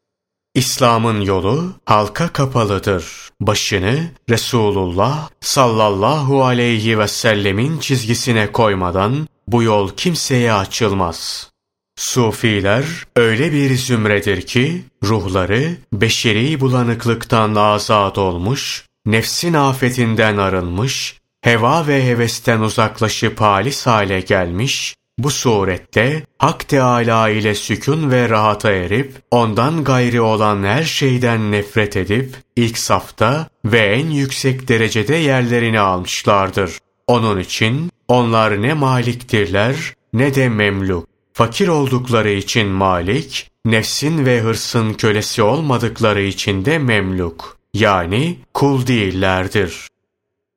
İslam'ın 0.56 1.22
yolu 1.22 1.74
halka 1.86 2.28
kapalıdır. 2.28 3.06
Başını 3.41 4.12
Resulullah 4.30 5.30
sallallahu 5.41 6.46
aleyhi 6.46 7.00
ve 7.00 7.08
sellemin 7.08 7.80
çizgisine 7.80 8.52
koymadan 8.52 9.28
bu 9.48 9.63
yol 9.63 9.89
kimseye 9.89 10.54
açılmaz. 10.54 11.50
Sufiler 11.96 12.86
öyle 13.15 13.52
bir 13.52 13.76
zümredir 13.76 14.41
ki 14.41 14.84
ruhları 15.04 15.78
beşeri 15.94 16.60
bulanıklıktan 16.60 17.56
azat 17.56 18.18
olmuş, 18.18 18.86
nefsin 19.06 19.54
afetinden 19.54 20.38
arınmış, 20.38 21.20
heva 21.41 21.88
ve 21.88 22.06
hevesten 22.06 22.60
uzaklaşıp 22.60 23.41
halis 23.41 23.88
hale 23.88 24.20
gelmiş, 24.20 24.96
bu 25.19 25.32
surette 25.32 26.23
Hak 26.38 26.67
Teâlâ 26.67 27.30
ile 27.30 27.56
sükun 27.56 28.12
ve 28.12 28.30
rahata 28.30 28.71
erip, 28.71 29.13
ondan 29.32 29.84
gayri 29.84 30.21
olan 30.21 30.63
her 30.63 30.84
şeyden 30.84 31.51
nefret 31.51 31.97
edip, 31.97 32.36
ilk 32.56 32.78
safta 32.78 33.47
ve 33.65 33.80
en 33.80 34.10
yüksek 34.10 34.67
derecede 34.67 35.15
yerlerini 35.15 35.80
almışlardır. 35.80 36.71
Onun 37.08 37.39
için 37.39 37.91
onlar 38.08 38.62
ne 38.62 38.73
maliktirler 38.73 39.75
ne 40.13 40.36
de 40.36 40.49
memluk. 40.49 41.08
Fakir 41.34 41.67
oldukları 41.67 42.32
için 42.32 42.67
malik, 42.67 43.51
nefsin 43.65 44.25
ve 44.25 44.41
hırsın 44.41 44.93
kölesi 44.93 45.41
olmadıkları 45.41 46.21
için 46.21 46.65
de 46.65 46.80
memluk. 46.80 47.58
Yani 47.73 48.39
kul 48.54 48.88
değillerdir. 48.88 49.88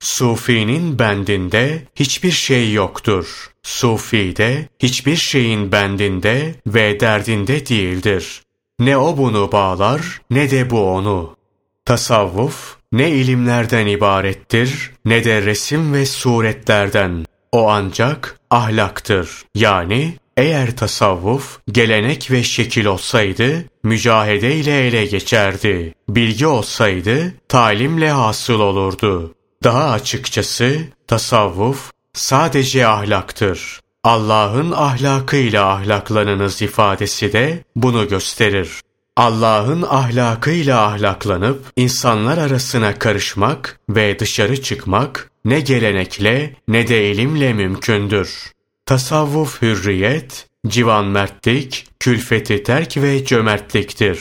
Sufi'nin 0.00 0.98
bendinde 0.98 1.82
hiçbir 1.94 2.30
şey 2.30 2.72
yoktur. 2.72 3.50
Sufi 3.68 4.36
de 4.36 4.68
hiçbir 4.78 5.16
şeyin 5.16 5.72
bendinde 5.72 6.54
ve 6.66 7.00
derdinde 7.00 7.66
değildir. 7.66 8.42
Ne 8.80 8.96
o 8.96 9.16
bunu 9.16 9.52
bağlar 9.52 10.20
ne 10.30 10.50
de 10.50 10.70
bu 10.70 10.90
onu. 10.90 11.36
Tasavvuf 11.84 12.76
ne 12.92 13.10
ilimlerden 13.10 13.86
ibarettir 13.86 14.90
ne 15.04 15.24
de 15.24 15.42
resim 15.42 15.94
ve 15.94 16.06
suretlerden. 16.06 17.24
O 17.52 17.70
ancak 17.70 18.40
ahlaktır. 18.50 19.30
Yani 19.54 20.14
eğer 20.36 20.76
tasavvuf 20.76 21.58
gelenek 21.72 22.30
ve 22.30 22.42
şekil 22.42 22.84
olsaydı 22.84 23.64
mücahede 23.82 24.56
ile 24.56 24.86
ele 24.86 25.06
geçerdi. 25.06 25.94
Bilgi 26.08 26.46
olsaydı 26.46 27.34
talimle 27.48 28.10
hasıl 28.10 28.60
olurdu. 28.60 29.34
Daha 29.64 29.90
açıkçası 29.90 30.78
tasavvuf 31.06 31.90
sadece 32.18 32.86
ahlaktır. 32.86 33.80
Allah'ın 34.04 34.72
ahlakıyla 34.72 35.66
ahlaklanınız 35.66 36.62
ifadesi 36.62 37.32
de 37.32 37.64
bunu 37.76 38.08
gösterir. 38.08 38.70
Allah'ın 39.16 39.82
ahlakıyla 39.82 40.86
ahlaklanıp 40.86 41.64
insanlar 41.76 42.38
arasına 42.38 42.98
karışmak 42.98 43.80
ve 43.88 44.18
dışarı 44.18 44.62
çıkmak 44.62 45.30
ne 45.44 45.60
gelenekle 45.60 46.56
ne 46.68 46.88
de 46.88 47.10
ilimle 47.10 47.52
mümkündür. 47.52 48.52
Tasavvuf 48.86 49.62
hürriyet, 49.62 50.46
civan 50.66 51.04
mertlik, 51.04 51.86
külfeti 52.00 52.62
terk 52.62 52.96
ve 52.96 53.24
cömertliktir. 53.24 54.20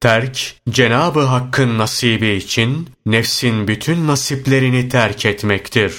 Terk, 0.00 0.54
Cenabı 0.70 1.20
Hakk'ın 1.20 1.78
nasibi 1.78 2.28
için 2.28 2.88
nefsin 3.06 3.68
bütün 3.68 4.06
nasiplerini 4.06 4.88
terk 4.88 5.26
etmektir. 5.26 5.94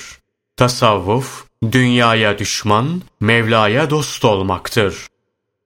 Tasavvuf, 0.57 1.45
dünyaya 1.71 2.39
düşman, 2.39 3.01
Mevla'ya 3.19 3.89
dost 3.89 4.25
olmaktır. 4.25 5.07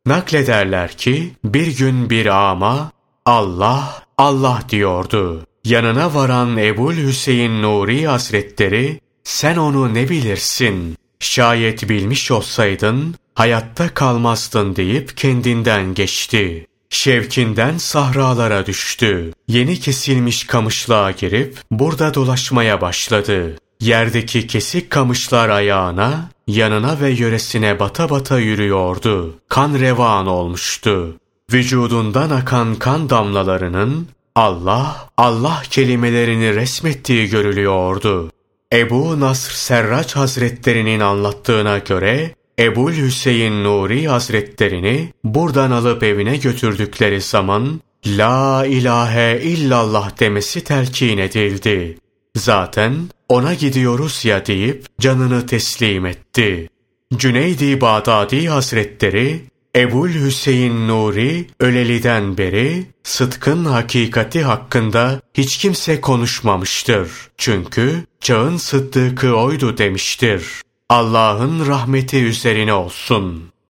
Naklederler 0.05 0.97
ki 0.97 1.31
bir 1.43 1.77
gün 1.77 2.09
bir 2.09 2.25
ama 2.25 2.91
Allah, 3.25 4.03
Allah 4.17 4.61
diyordu. 4.69 5.45
Yanına 5.65 6.13
varan 6.13 6.57
Ebul 6.57 6.95
Hüseyin 6.95 7.61
Nuri 7.61 8.07
Hazretleri 8.07 8.99
sen 9.23 9.57
onu 9.57 9.93
ne 9.93 10.09
bilirsin? 10.09 10.97
Şayet 11.19 11.89
bilmiş 11.89 12.31
olsaydın 12.31 13.15
hayatta 13.35 13.93
kalmazdın 13.93 14.75
deyip 14.75 15.17
kendinden 15.17 15.93
geçti. 15.93 16.67
Şevkinden 16.89 17.77
sahralara 17.77 18.65
düştü. 18.65 19.33
Yeni 19.47 19.79
kesilmiş 19.79 20.43
kamışlığa 20.43 21.11
girip 21.11 21.57
burada 21.71 22.13
dolaşmaya 22.13 22.81
başladı. 22.81 23.55
Yerdeki 23.81 24.47
kesik 24.47 24.89
kamışlar 24.89 25.49
ayağına, 25.49 26.29
yanına 26.47 27.01
ve 27.01 27.09
yöresine 27.09 27.79
bata 27.79 28.09
bata 28.09 28.39
yürüyordu. 28.39 29.35
Kan 29.49 29.79
revan 29.79 30.27
olmuştu. 30.27 31.15
Vücudundan 31.53 32.29
akan 32.29 32.75
kan 32.75 33.09
damlalarının 33.09 34.07
Allah, 34.35 35.09
Allah 35.17 35.61
kelimelerini 35.69 36.55
resmettiği 36.55 37.29
görülüyordu. 37.29 38.31
Ebu 38.73 39.19
Nasr 39.19 39.51
Serraç 39.51 40.15
Hazretlerinin 40.15 40.99
anlattığına 40.99 41.77
göre 41.77 42.35
Ebul 42.59 42.93
Hüseyin 42.93 43.63
Nuri 43.63 44.07
Hazretlerini 44.07 45.13
buradan 45.23 45.71
alıp 45.71 46.03
evine 46.03 46.37
götürdükleri 46.37 47.21
zaman 47.21 47.81
La 48.05 48.65
ilahe 48.65 49.41
illallah 49.43 50.19
demesi 50.19 50.63
telkin 50.63 51.17
edildi. 51.17 51.97
Zaten 52.35 53.09
ona 53.29 53.53
gidiyoruz 53.53 54.25
ya 54.25 54.45
deyip 54.45 54.85
canını 54.99 55.45
teslim 55.45 56.05
etti. 56.05 56.69
Cüneydi 57.17 57.81
Bağdadi 57.81 58.47
Hazretleri 58.49 59.41
Ebul 59.75 60.09
Hüseyin 60.09 60.87
Nuri 60.87 61.47
öleliden 61.59 62.37
beri 62.37 62.85
sıdkın 63.03 63.65
hakikati 63.65 64.43
hakkında 64.43 65.21
hiç 65.33 65.57
kimse 65.57 66.01
konuşmamıştır. 66.01 67.11
Çünkü 67.37 68.05
çağın 68.21 68.57
sıddıkı 68.57 69.35
oydu 69.35 69.77
demiştir. 69.77 70.43
Allah'ın 70.89 71.67
rahmeti 71.67 72.23
üzerine 72.23 72.73
olsun. 72.73 73.51